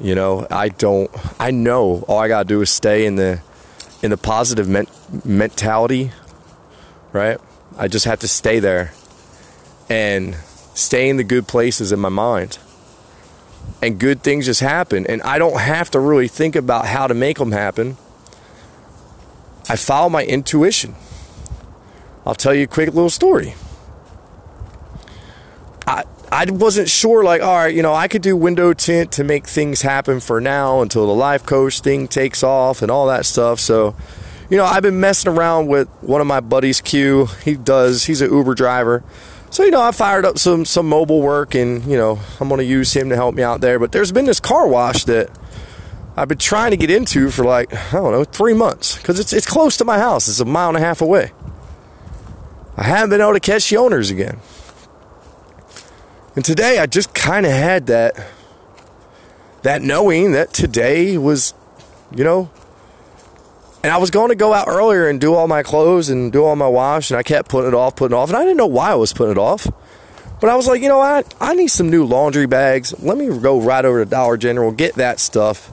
You 0.00 0.14
know, 0.14 0.46
I 0.50 0.70
don't 0.70 1.10
I 1.38 1.50
know 1.50 2.04
all 2.08 2.18
I 2.18 2.28
got 2.28 2.42
to 2.42 2.48
do 2.48 2.60
is 2.60 2.70
stay 2.70 3.06
in 3.06 3.16
the 3.16 3.40
in 4.02 4.10
the 4.10 4.16
positive 4.16 4.68
men- 4.68 4.88
mentality, 5.24 6.10
right? 7.12 7.38
I 7.78 7.88
just 7.88 8.04
have 8.04 8.18
to 8.20 8.28
stay 8.28 8.58
there 8.58 8.92
and 9.88 10.34
stay 10.74 11.08
in 11.08 11.16
the 11.16 11.24
good 11.24 11.46
places 11.46 11.92
in 11.92 12.00
my 12.00 12.08
mind. 12.08 12.58
And 13.80 13.98
good 13.98 14.22
things 14.22 14.46
just 14.46 14.60
happen 14.60 15.06
and 15.06 15.22
I 15.22 15.38
don't 15.38 15.60
have 15.60 15.90
to 15.92 16.00
really 16.00 16.28
think 16.28 16.56
about 16.56 16.86
how 16.86 17.06
to 17.06 17.14
make 17.14 17.38
them 17.38 17.52
happen. 17.52 17.96
I 19.68 19.76
follow 19.76 20.08
my 20.08 20.24
intuition. 20.24 20.94
I'll 22.26 22.34
tell 22.34 22.54
you 22.54 22.64
a 22.64 22.66
quick 22.66 22.88
little 22.88 23.10
story. 23.10 23.54
I 26.34 26.50
wasn't 26.50 26.88
sure, 26.88 27.22
like, 27.22 27.42
all 27.42 27.54
right, 27.54 27.72
you 27.72 27.80
know, 27.80 27.94
I 27.94 28.08
could 28.08 28.20
do 28.20 28.36
window 28.36 28.72
tint 28.72 29.12
to 29.12 29.22
make 29.22 29.46
things 29.46 29.82
happen 29.82 30.18
for 30.18 30.40
now 30.40 30.80
until 30.80 31.06
the 31.06 31.14
life 31.14 31.46
coach 31.46 31.78
thing 31.78 32.08
takes 32.08 32.42
off 32.42 32.82
and 32.82 32.90
all 32.90 33.06
that 33.06 33.24
stuff. 33.24 33.60
So, 33.60 33.94
you 34.50 34.56
know, 34.56 34.64
I've 34.64 34.82
been 34.82 34.98
messing 34.98 35.30
around 35.30 35.68
with 35.68 35.88
one 36.00 36.20
of 36.20 36.26
my 36.26 36.40
buddies, 36.40 36.80
Q. 36.80 37.26
He 37.44 37.54
does, 37.54 38.06
he's 38.06 38.20
an 38.20 38.32
Uber 38.32 38.56
driver. 38.56 39.04
So, 39.50 39.62
you 39.62 39.70
know, 39.70 39.80
I 39.80 39.92
fired 39.92 40.24
up 40.24 40.36
some 40.38 40.64
some 40.64 40.88
mobile 40.88 41.22
work 41.22 41.54
and, 41.54 41.84
you 41.84 41.96
know, 41.96 42.18
I'm 42.40 42.48
going 42.48 42.58
to 42.58 42.64
use 42.64 42.92
him 42.96 43.10
to 43.10 43.14
help 43.14 43.36
me 43.36 43.44
out 43.44 43.60
there. 43.60 43.78
But 43.78 43.92
there's 43.92 44.10
been 44.10 44.24
this 44.24 44.40
car 44.40 44.66
wash 44.66 45.04
that 45.04 45.30
I've 46.16 46.26
been 46.26 46.38
trying 46.38 46.72
to 46.72 46.76
get 46.76 46.90
into 46.90 47.30
for 47.30 47.44
like, 47.44 47.72
I 47.72 47.92
don't 47.92 48.10
know, 48.10 48.24
three 48.24 48.54
months 48.54 48.96
because 48.96 49.20
it's, 49.20 49.32
it's 49.32 49.46
close 49.46 49.76
to 49.76 49.84
my 49.84 50.00
house. 50.00 50.26
It's 50.26 50.40
a 50.40 50.44
mile 50.44 50.70
and 50.70 50.78
a 50.78 50.80
half 50.80 51.00
away. 51.00 51.30
I 52.76 52.82
haven't 52.82 53.10
been 53.10 53.20
able 53.20 53.34
to 53.34 53.40
catch 53.40 53.70
the 53.70 53.76
owners 53.76 54.10
again. 54.10 54.40
And 56.36 56.44
today 56.44 56.78
I 56.78 56.86
just 56.86 57.14
kind 57.14 57.46
of 57.46 57.52
had 57.52 57.86
that 57.86 58.14
that 59.62 59.82
knowing 59.82 60.32
that 60.32 60.52
today 60.52 61.16
was, 61.16 61.54
you 62.14 62.24
know, 62.24 62.50
and 63.82 63.92
I 63.92 63.98
was 63.98 64.10
going 64.10 64.30
to 64.30 64.34
go 64.34 64.52
out 64.52 64.66
earlier 64.68 65.08
and 65.08 65.20
do 65.20 65.34
all 65.34 65.46
my 65.46 65.62
clothes 65.62 66.08
and 66.10 66.32
do 66.32 66.44
all 66.44 66.56
my 66.56 66.66
wash, 66.66 67.10
and 67.10 67.18
I 67.18 67.22
kept 67.22 67.48
putting 67.48 67.68
it 67.68 67.74
off, 67.74 67.96
putting 67.96 68.16
it 68.16 68.18
off, 68.18 68.30
and 68.30 68.36
I 68.36 68.42
didn't 68.42 68.56
know 68.56 68.66
why 68.66 68.90
I 68.90 68.94
was 68.94 69.12
putting 69.12 69.32
it 69.32 69.38
off. 69.38 69.66
But 70.40 70.50
I 70.50 70.56
was 70.56 70.66
like, 70.66 70.82
you 70.82 70.88
know 70.88 70.98
what? 70.98 71.34
I 71.40 71.54
need 71.54 71.68
some 71.68 71.88
new 71.88 72.04
laundry 72.04 72.46
bags. 72.46 72.98
Let 73.02 73.16
me 73.16 73.26
go 73.38 73.60
right 73.60 73.84
over 73.84 74.04
to 74.04 74.10
Dollar 74.10 74.36
General, 74.36 74.72
get 74.72 74.94
that 74.96 75.20
stuff. 75.20 75.70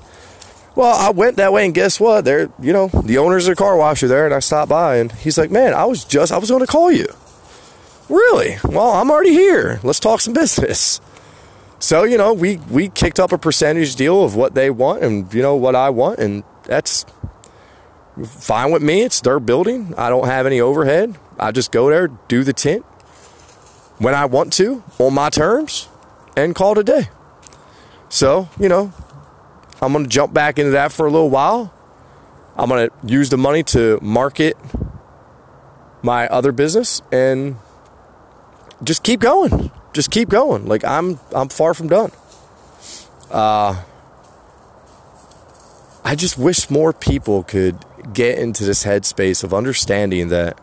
Well, 0.76 0.95
I 0.95 1.09
went 1.09 1.38
that 1.38 1.51
way, 1.51 1.66
and 1.66 1.74
guess 1.74 1.99
what? 1.99 2.24
There, 2.24 2.49
you 2.62 2.72
know, 2.72 2.88
the 2.88 3.18
owners 3.18 3.45
the 3.45 3.55
car 3.55 3.76
washer 3.76 4.07
there, 4.07 4.26
and 4.26 4.34
I 4.34 4.39
stopped 4.39 4.70
by, 4.70 4.97
and 4.97 5.12
he's 5.12 5.38
like, 5.38 5.51
"Man, 5.51 5.74
I 5.74 5.86
was 5.86 6.05
just, 6.05 6.32
I 6.32 6.38
was 6.38 6.49
going 6.49 6.62
to 6.62 6.68
call 6.68 6.91
you." 6.91 7.07
Really? 8.12 8.57
Well, 8.66 8.91
I'm 8.91 9.09
already 9.09 9.32
here. 9.32 9.80
Let's 9.84 9.99
talk 10.01 10.20
some 10.20 10.34
business. 10.34 10.99
So, 11.80 12.03
you 12.03 12.18
know, 12.18 12.34
we, 12.34 12.57
we 12.70 12.89
kicked 12.89 13.22
up 13.22 13.32
a 13.32 13.38
percentage 13.38 13.95
deal 13.95 14.24
of 14.24 14.36
what 14.36 14.53
they 14.53 14.70
want 14.70 15.01
and, 15.01 15.34
you 15.34 15.41
know, 15.41 15.55
what 15.55 15.76
I 15.76 15.89
want. 15.89 16.20
And 16.20 16.43
that's 16.64 17.05
fine 18.26 18.72
with 18.72 18.84
me. 18.84 19.01
It's 19.03 19.22
their 19.22 19.39
building. 19.39 19.93
I 19.97 20.09
don't 20.09 20.28
have 20.28 20.45
any 20.45 20.59
overhead. 20.59 21.18
I 21.39 21.51
just 21.51 21.72
go 21.72 21.89
there, 21.89 22.09
do 22.28 22.43
the 22.43 22.51
tint 22.51 22.84
when 23.97 24.14
I 24.14 24.26
want 24.26 24.51
to 24.53 24.84
on 24.99 25.14
my 25.14 25.30
terms 25.30 25.88
and 26.36 26.53
call 26.53 26.74
it 26.74 26.80
a 26.80 26.84
day. 26.84 27.09
So, 28.09 28.49
you 28.59 28.68
know, 28.68 28.91
I'm 29.82 29.93
going 29.93 30.03
to 30.03 30.09
jump 30.09 30.34
back 30.34 30.59
into 30.59 30.72
that 30.72 30.91
for 30.91 31.05
a 31.05 31.12
little 31.12 31.30
while. 31.30 31.74
I'm 32.57 32.68
going 32.68 32.89
to 32.89 33.07
use 33.07 33.30
the 33.30 33.38
money 33.38 33.64
to 33.64 33.99
market 34.01 34.57
my 36.03 36.28
other 36.28 36.51
business 36.51 37.01
and 37.12 37.55
just 38.84 39.03
keep 39.03 39.19
going. 39.19 39.71
Just 39.93 40.11
keep 40.11 40.29
going. 40.29 40.65
Like 40.65 40.84
I'm 40.84 41.19
I'm 41.34 41.49
far 41.49 41.73
from 41.73 41.88
done. 41.88 42.11
Uh 43.29 43.84
I 46.03 46.15
just 46.15 46.38
wish 46.38 46.69
more 46.69 46.93
people 46.93 47.43
could 47.43 47.77
get 48.13 48.38
into 48.38 48.65
this 48.65 48.84
headspace 48.84 49.43
of 49.43 49.53
understanding 49.53 50.29
that 50.29 50.59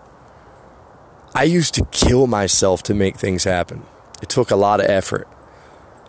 I 1.35 1.45
used 1.45 1.75
to 1.75 1.85
kill 1.87 2.27
myself 2.27 2.83
to 2.85 2.95
make 2.95 3.17
things 3.17 3.45
happen. 3.45 3.85
It 4.21 4.29
took 4.29 4.51
a 4.51 4.57
lot 4.57 4.81
of 4.81 4.87
effort. 4.87 5.29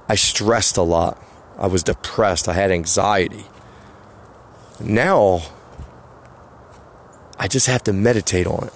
I 0.07 0.15
stressed 0.15 0.77
a 0.77 0.81
lot. 0.81 1.21
I 1.57 1.67
was 1.67 1.83
depressed. 1.83 2.47
I 2.47 2.53
had 2.53 2.71
anxiety. 2.71 3.45
Now, 4.79 5.41
I 7.37 7.47
just 7.47 7.67
have 7.67 7.83
to 7.83 7.93
meditate 7.93 8.47
on 8.47 8.67
it. 8.67 8.73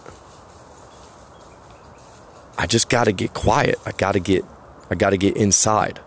I 2.57 2.67
just 2.67 2.89
got 2.89 3.05
to 3.05 3.11
get 3.11 3.33
quiet. 3.33 3.79
I 3.85 3.91
got 3.91 4.13
to 4.13 4.19
get 4.19 4.45
I 4.89 4.95
got 4.95 5.11
to 5.11 5.17
get 5.17 5.35
inside. 5.35 5.99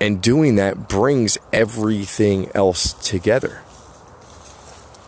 And 0.00 0.20
doing 0.20 0.56
that 0.56 0.88
brings 0.88 1.38
everything 1.52 2.50
else 2.54 2.92
together. 2.94 3.62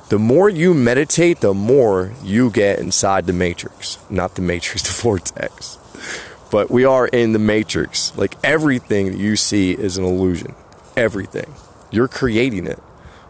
The 0.09 0.18
more 0.18 0.49
you 0.49 0.72
meditate, 0.72 1.40
the 1.40 1.53
more 1.53 2.12
you 2.22 2.51
get 2.51 2.78
inside 2.78 3.26
the 3.26 3.32
matrix. 3.34 3.99
Not 4.09 4.36
the 4.36 4.42
matrix, 4.42 4.82
the 4.96 5.03
vortex. 5.03 5.78
But 6.51 6.70
we 6.70 6.84
are 6.84 7.07
in 7.07 7.32
the 7.32 7.38
matrix. 7.38 8.16
Like 8.16 8.36
everything 8.42 9.12
that 9.12 9.18
you 9.18 9.36
see 9.36 9.72
is 9.72 9.99
an 9.99 10.05
illusion. 10.05 10.55
Everything. 10.96 11.55
You're 11.90 12.09
creating 12.09 12.66
it. 12.66 12.82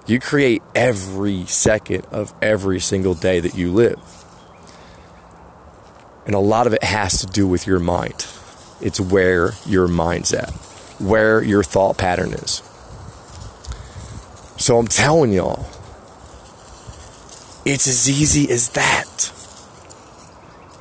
You 0.06 0.20
create 0.20 0.62
every 0.74 1.44
second 1.46 2.06
of 2.10 2.32
every 2.40 2.80
single 2.80 3.14
day 3.14 3.40
that 3.40 3.56
you 3.56 3.72
live. 3.72 4.17
And 6.28 6.34
a 6.34 6.40
lot 6.40 6.66
of 6.66 6.74
it 6.74 6.84
has 6.84 7.22
to 7.22 7.26
do 7.26 7.48
with 7.48 7.66
your 7.66 7.78
mind. 7.78 8.26
It's 8.82 9.00
where 9.00 9.52
your 9.64 9.88
mind's 9.88 10.34
at, 10.34 10.50
where 11.00 11.42
your 11.42 11.62
thought 11.64 11.96
pattern 11.96 12.34
is. 12.34 12.62
So 14.58 14.78
I'm 14.78 14.88
telling 14.88 15.32
y'all, 15.32 15.66
it's 17.64 17.88
as 17.88 18.10
easy 18.10 18.50
as 18.50 18.68
that. 18.70 19.32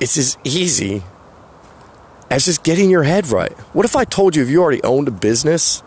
It's 0.00 0.18
as 0.18 0.36
easy 0.44 1.02
as 2.30 2.44
just 2.44 2.62
getting 2.62 2.90
your 2.90 3.04
head 3.04 3.28
right. 3.28 3.52
What 3.72 3.86
if 3.86 3.96
I 3.96 4.04
told 4.04 4.36
you 4.36 4.42
if 4.42 4.50
you 4.50 4.60
already 4.60 4.82
owned 4.82 5.08
a 5.08 5.12
business 5.12 5.82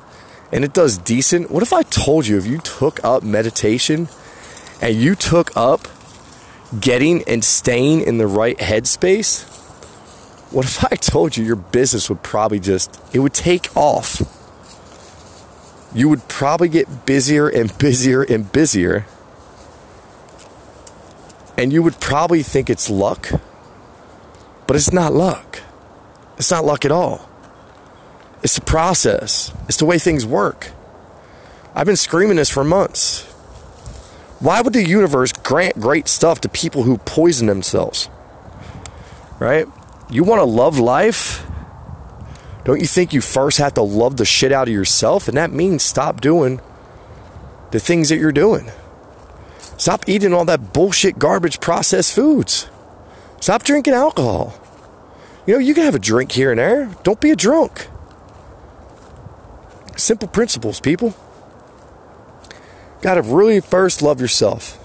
and 0.52 0.64
it 0.64 0.74
does 0.74 0.98
decent? 0.98 1.52
What 1.52 1.62
if 1.62 1.72
I 1.72 1.84
told 1.84 2.26
you 2.26 2.40
if 2.40 2.48
you 2.48 2.58
took 2.58 3.04
up 3.04 3.22
meditation 3.22 4.10
and 4.82 4.96
you 4.96 5.14
took 5.14 5.56
up 5.56 5.88
getting 6.80 7.24
and 7.26 7.44
staying 7.44 8.02
in 8.02 8.18
the 8.18 8.26
right 8.26 8.58
headspace? 8.58 9.51
What 10.52 10.66
if 10.66 10.84
I 10.84 10.96
told 10.98 11.38
you 11.38 11.46
your 11.46 11.56
business 11.56 12.10
would 12.10 12.24
probably 12.24 12.60
just, 12.60 13.02
it 13.14 13.20
would 13.20 13.34
take 13.34 13.76
off? 13.76 14.22
You 15.96 16.10
would 16.10 16.28
probably 16.28 16.68
get 16.68 17.06
busier 17.06 17.48
and 17.48 17.76
busier 17.78 18.22
and 18.22 18.52
busier. 18.52 19.06
And 21.58 21.72
you 21.72 21.82
would 21.84 22.00
probably 22.00 22.44
think 22.44 22.70
it's 22.70 22.90
luck, 22.90 23.30
but 24.68 24.76
it's 24.76 24.92
not 24.92 25.14
luck. 25.14 25.62
It's 26.38 26.52
not 26.52 26.66
luck 26.66 26.84
at 26.84 26.92
all. 26.92 27.30
It's 28.44 28.56
the 28.56 28.62
process, 28.62 29.54
it's 29.68 29.78
the 29.78 29.86
way 29.86 30.00
things 30.00 30.26
work. 30.26 30.72
I've 31.76 31.86
been 31.86 31.96
screaming 31.96 32.38
this 32.38 32.50
for 32.50 32.64
months. 32.64 33.24
Why 34.40 34.62
would 34.62 34.74
the 34.74 34.84
universe 34.84 35.32
grant 35.32 35.80
great 35.80 36.08
stuff 36.08 36.42
to 36.42 36.50
people 36.50 36.84
who 36.84 36.98
poison 36.98 37.48
themselves? 37.48 38.10
Right? 39.40 39.68
You 40.12 40.26
want 40.26 40.40
to 40.40 40.46
love 40.46 40.78
life? 40.78 41.48
Don't 42.66 42.82
you 42.82 42.86
think 42.86 43.14
you 43.14 43.22
first 43.22 43.58
have 43.60 43.74
to 43.76 43.82
love 43.82 44.18
the 44.18 44.26
shit 44.26 44.52
out 44.52 44.68
of 44.68 44.74
yourself? 44.74 45.30
And 45.30 45.38
that 45.38 45.52
means 45.52 45.84
stop 45.84 46.20
doing 46.20 46.60
the 47.72 47.80
things 47.80 48.10
that 48.10 48.18
you're 48.18 48.34
doing. 48.34 48.70
Stop 49.78 50.08
eating 50.08 50.34
all 50.34 50.46
that 50.46 50.74
bullshit 50.74 51.18
garbage 51.18 51.62
processed 51.62 52.14
foods. 52.14 52.68
Stop 53.40 53.64
drinking 53.64 53.94
alcohol. 53.94 54.54
You 55.48 55.54
know, 55.54 55.60
you 55.60 55.74
can 55.74 55.86
have 55.86 55.96
a 55.96 56.00
drink 56.00 56.34
here 56.34 56.52
and 56.52 56.60
there. 56.60 56.94
Don't 57.04 57.20
be 57.20 57.32
a 57.32 57.36
drunk. 57.36 57.88
Simple 59.96 60.28
principles, 60.28 60.80
people. 60.80 61.16
Got 63.02 63.16
to 63.16 63.22
really 63.22 63.60
first 63.62 64.02
love 64.02 64.22
yourself. 64.22 64.78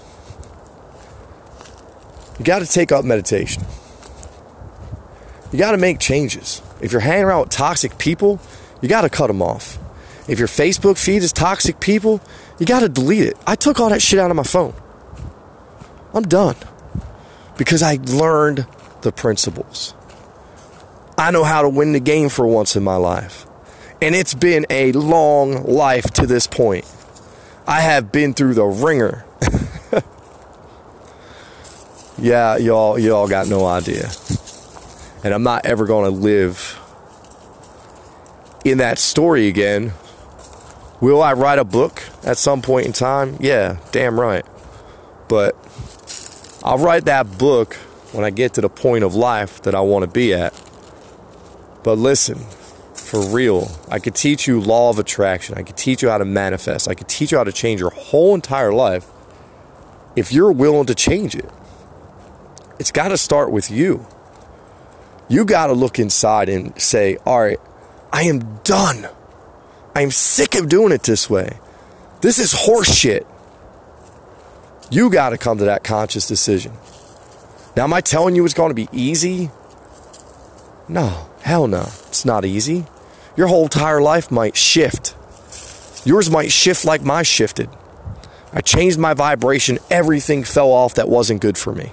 You 2.39 2.45
got 2.45 2.59
to 2.59 2.65
take 2.65 2.91
up 2.91 3.05
meditation. 3.05 3.63
You 5.51 5.59
got 5.59 5.71
to 5.71 5.77
make 5.77 5.99
changes. 5.99 6.61
If 6.81 6.91
you're 6.91 7.01
hanging 7.01 7.25
around 7.25 7.41
with 7.41 7.49
toxic 7.49 7.97
people, 7.97 8.39
you 8.81 8.89
got 8.89 9.01
to 9.01 9.09
cut 9.09 9.27
them 9.27 9.41
off. 9.41 9.77
If 10.27 10.39
your 10.39 10.47
Facebook 10.47 10.97
feed 10.97 11.23
is 11.23 11.31
toxic 11.31 11.79
people, 11.79 12.21
you 12.59 12.65
got 12.65 12.81
to 12.81 12.89
delete 12.89 13.23
it. 13.23 13.37
I 13.47 13.55
took 13.55 13.79
all 13.79 13.89
that 13.89 14.01
shit 14.01 14.19
out 14.19 14.29
of 14.29 14.35
my 14.35 14.43
phone. 14.43 14.73
I'm 16.13 16.23
done 16.23 16.55
because 17.57 17.81
I 17.81 17.97
learned 18.03 18.67
the 19.01 19.11
principles. 19.11 19.93
I 21.17 21.31
know 21.31 21.43
how 21.43 21.61
to 21.61 21.69
win 21.69 21.93
the 21.93 21.99
game 21.99 22.29
for 22.29 22.45
once 22.45 22.75
in 22.75 22.83
my 22.83 22.95
life. 22.95 23.45
And 24.01 24.13
it's 24.13 24.33
been 24.33 24.65
a 24.69 24.91
long 24.91 25.63
life 25.63 26.05
to 26.13 26.27
this 26.27 26.45
point. 26.45 26.85
I 27.65 27.81
have 27.81 28.11
been 28.11 28.33
through 28.33 28.53
the 28.53 28.65
ringer. 28.65 29.25
yeah, 32.17 32.57
y'all 32.57 32.99
y'all 32.99 33.27
got 33.27 33.47
no 33.47 33.65
idea. 33.65 34.09
And 35.27 35.33
I'm 35.33 35.43
not 35.43 35.65
ever 35.65 35.85
going 35.85 36.05
to 36.05 36.17
live 36.17 36.79
in 38.63 38.77
that 38.77 38.97
story 38.97 39.49
again. 39.49 39.91
Will 41.01 41.21
I 41.21 41.33
write 41.33 41.59
a 41.59 41.65
book 41.65 42.01
at 42.23 42.37
some 42.37 42.61
point 42.61 42.85
in 42.85 42.93
time? 42.93 43.35
Yeah, 43.41 43.75
damn 43.91 44.17
right. 44.17 44.45
But 45.27 45.53
I'll 46.63 46.77
write 46.77 47.03
that 47.05 47.37
book 47.37 47.73
when 48.13 48.23
I 48.23 48.29
get 48.29 48.53
to 48.53 48.61
the 48.61 48.69
point 48.69 49.03
of 49.03 49.15
life 49.15 49.61
that 49.63 49.75
I 49.75 49.81
want 49.81 50.03
to 50.03 50.09
be 50.09 50.33
at. 50.33 50.53
But 51.83 51.97
listen, 51.97 52.37
for 52.93 53.19
real, 53.19 53.69
I 53.91 53.99
could 53.99 54.15
teach 54.15 54.47
you 54.47 54.61
law 54.61 54.91
of 54.91 54.97
attraction. 54.97 55.57
I 55.57 55.63
could 55.63 55.75
teach 55.75 56.01
you 56.01 56.07
how 56.07 56.19
to 56.19 56.25
manifest. 56.25 56.87
I 56.87 56.93
could 56.93 57.09
teach 57.09 57.33
you 57.33 57.37
how 57.37 57.43
to 57.43 57.51
change 57.51 57.81
your 57.81 57.91
whole 57.91 58.33
entire 58.33 58.71
life 58.71 59.07
if 60.15 60.31
you're 60.31 60.53
willing 60.53 60.85
to 60.85 60.95
change 60.95 61.35
it. 61.35 61.51
It's 62.79 62.93
got 62.93 63.09
to 63.09 63.17
start 63.17 63.51
with 63.51 63.69
you. 63.69 64.07
You 65.29 65.43
got 65.43 65.67
to 65.67 65.73
look 65.73 65.99
inside 65.99 66.47
and 66.47 66.79
say, 66.79 67.17
all 67.25 67.41
right, 67.41 67.59
I 68.13 68.23
am 68.23 68.59
done. 68.63 69.07
I 69.93 70.01
am 70.01 70.11
sick 70.11 70.55
of 70.55 70.69
doing 70.69 70.91
it 70.91 71.03
this 71.03 71.29
way. 71.29 71.59
This 72.21 72.39
is 72.39 72.53
horseshit. 72.53 73.25
You 74.89 75.09
got 75.09 75.31
to 75.31 75.37
come 75.37 75.57
to 75.57 75.65
that 75.65 75.83
conscious 75.83 76.27
decision. 76.27 76.71
Now, 77.75 77.83
am 77.83 77.93
I 77.93 78.01
telling 78.01 78.35
you 78.35 78.45
it's 78.45 78.53
going 78.53 78.69
to 78.69 78.75
be 78.75 78.87
easy? 78.91 79.51
No, 80.87 81.29
hell 81.41 81.67
no. 81.67 81.81
It's 82.07 82.23
not 82.23 82.45
easy. 82.45 82.85
Your 83.35 83.47
whole 83.47 83.63
entire 83.63 84.01
life 84.01 84.31
might 84.31 84.55
shift. 84.55 85.13
Yours 86.05 86.29
might 86.31 86.51
shift 86.51 86.85
like 86.85 87.01
my 87.03 87.21
shifted. 87.21 87.69
I 88.53 88.61
changed 88.61 88.97
my 88.97 89.13
vibration. 89.13 89.77
Everything 89.91 90.45
fell 90.45 90.71
off 90.71 90.95
that 90.95 91.09
wasn't 91.09 91.41
good 91.41 91.57
for 91.57 91.73
me. 91.73 91.91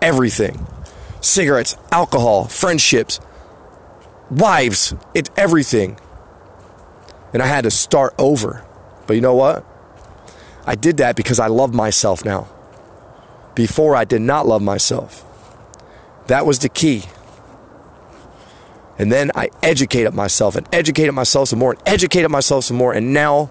Everything 0.00 0.66
cigarettes, 1.26 1.76
alcohol, 1.90 2.44
friendships, 2.44 3.20
wives, 4.30 4.94
it's 5.14 5.30
everything. 5.36 5.98
And 7.32 7.42
I 7.42 7.46
had 7.46 7.64
to 7.64 7.70
start 7.70 8.14
over. 8.18 8.64
But 9.06 9.14
you 9.14 9.20
know 9.20 9.34
what? 9.34 9.64
I 10.66 10.74
did 10.74 10.96
that 10.96 11.16
because 11.16 11.38
I 11.38 11.46
love 11.46 11.74
myself 11.74 12.24
now. 12.24 12.48
Before 13.54 13.94
I 13.94 14.04
did 14.04 14.22
not 14.22 14.46
love 14.46 14.62
myself. 14.62 15.24
That 16.26 16.44
was 16.44 16.58
the 16.58 16.68
key. 16.68 17.04
And 18.98 19.12
then 19.12 19.30
I 19.34 19.50
educated 19.62 20.14
myself 20.14 20.56
and 20.56 20.66
educated 20.72 21.14
myself 21.14 21.48
some 21.48 21.58
more 21.58 21.72
and 21.72 21.82
educated 21.86 22.30
myself 22.30 22.64
some 22.64 22.76
more. 22.76 22.92
And 22.92 23.12
now 23.12 23.50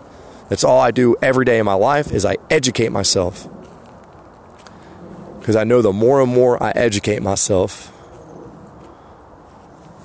that's 0.50 0.64
all 0.64 0.80
I 0.80 0.92
do 0.92 1.16
every 1.22 1.46
day 1.46 1.60
in 1.60 1.66
my 1.66 1.74
life 1.74 2.12
is 2.12 2.26
I 2.26 2.38
educate 2.50 2.92
myself. 2.92 3.48
Because 5.46 5.56
I 5.56 5.64
know 5.64 5.84
the 5.84 5.94
more 5.94 6.22
and 6.22 6.34
more 6.34 6.62
I 6.62 6.72
educate 6.72 7.22
myself, 7.22 7.92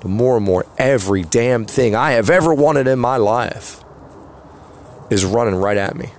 the 0.01 0.07
more 0.07 0.37
and 0.37 0.45
more 0.45 0.67
every 0.77 1.23
damn 1.23 1.65
thing 1.65 1.95
I 1.95 2.11
have 2.11 2.29
ever 2.29 2.53
wanted 2.53 2.85
in 2.85 2.99
my 2.99 3.17
life 3.17 3.83
is 5.09 5.25
running 5.25 5.55
right 5.55 5.77
at 5.77 5.95
me. 5.95 6.11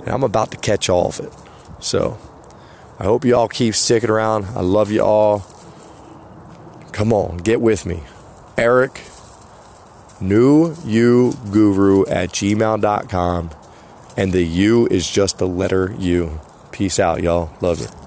And 0.00 0.08
I'm 0.08 0.24
about 0.24 0.50
to 0.50 0.56
catch 0.56 0.88
all 0.88 1.10
of 1.10 1.20
it. 1.20 1.32
So 1.78 2.18
I 2.98 3.04
hope 3.04 3.24
you 3.24 3.36
all 3.36 3.46
keep 3.46 3.76
sticking 3.76 4.10
around. 4.10 4.46
I 4.46 4.62
love 4.62 4.90
you 4.90 5.04
all. 5.04 5.46
Come 6.90 7.12
on, 7.12 7.36
get 7.36 7.60
with 7.60 7.86
me. 7.86 8.02
Eric, 8.58 9.00
new 10.20 10.74
you 10.84 11.34
guru 11.52 12.04
at 12.06 12.30
gmail.com. 12.30 13.50
And 14.16 14.32
the 14.32 14.42
U 14.42 14.88
is 14.88 15.08
just 15.08 15.38
the 15.38 15.46
letter 15.46 15.94
U. 16.00 16.40
Peace 16.72 16.98
out, 16.98 17.22
y'all. 17.22 17.50
Love 17.60 17.80
you. 17.80 18.01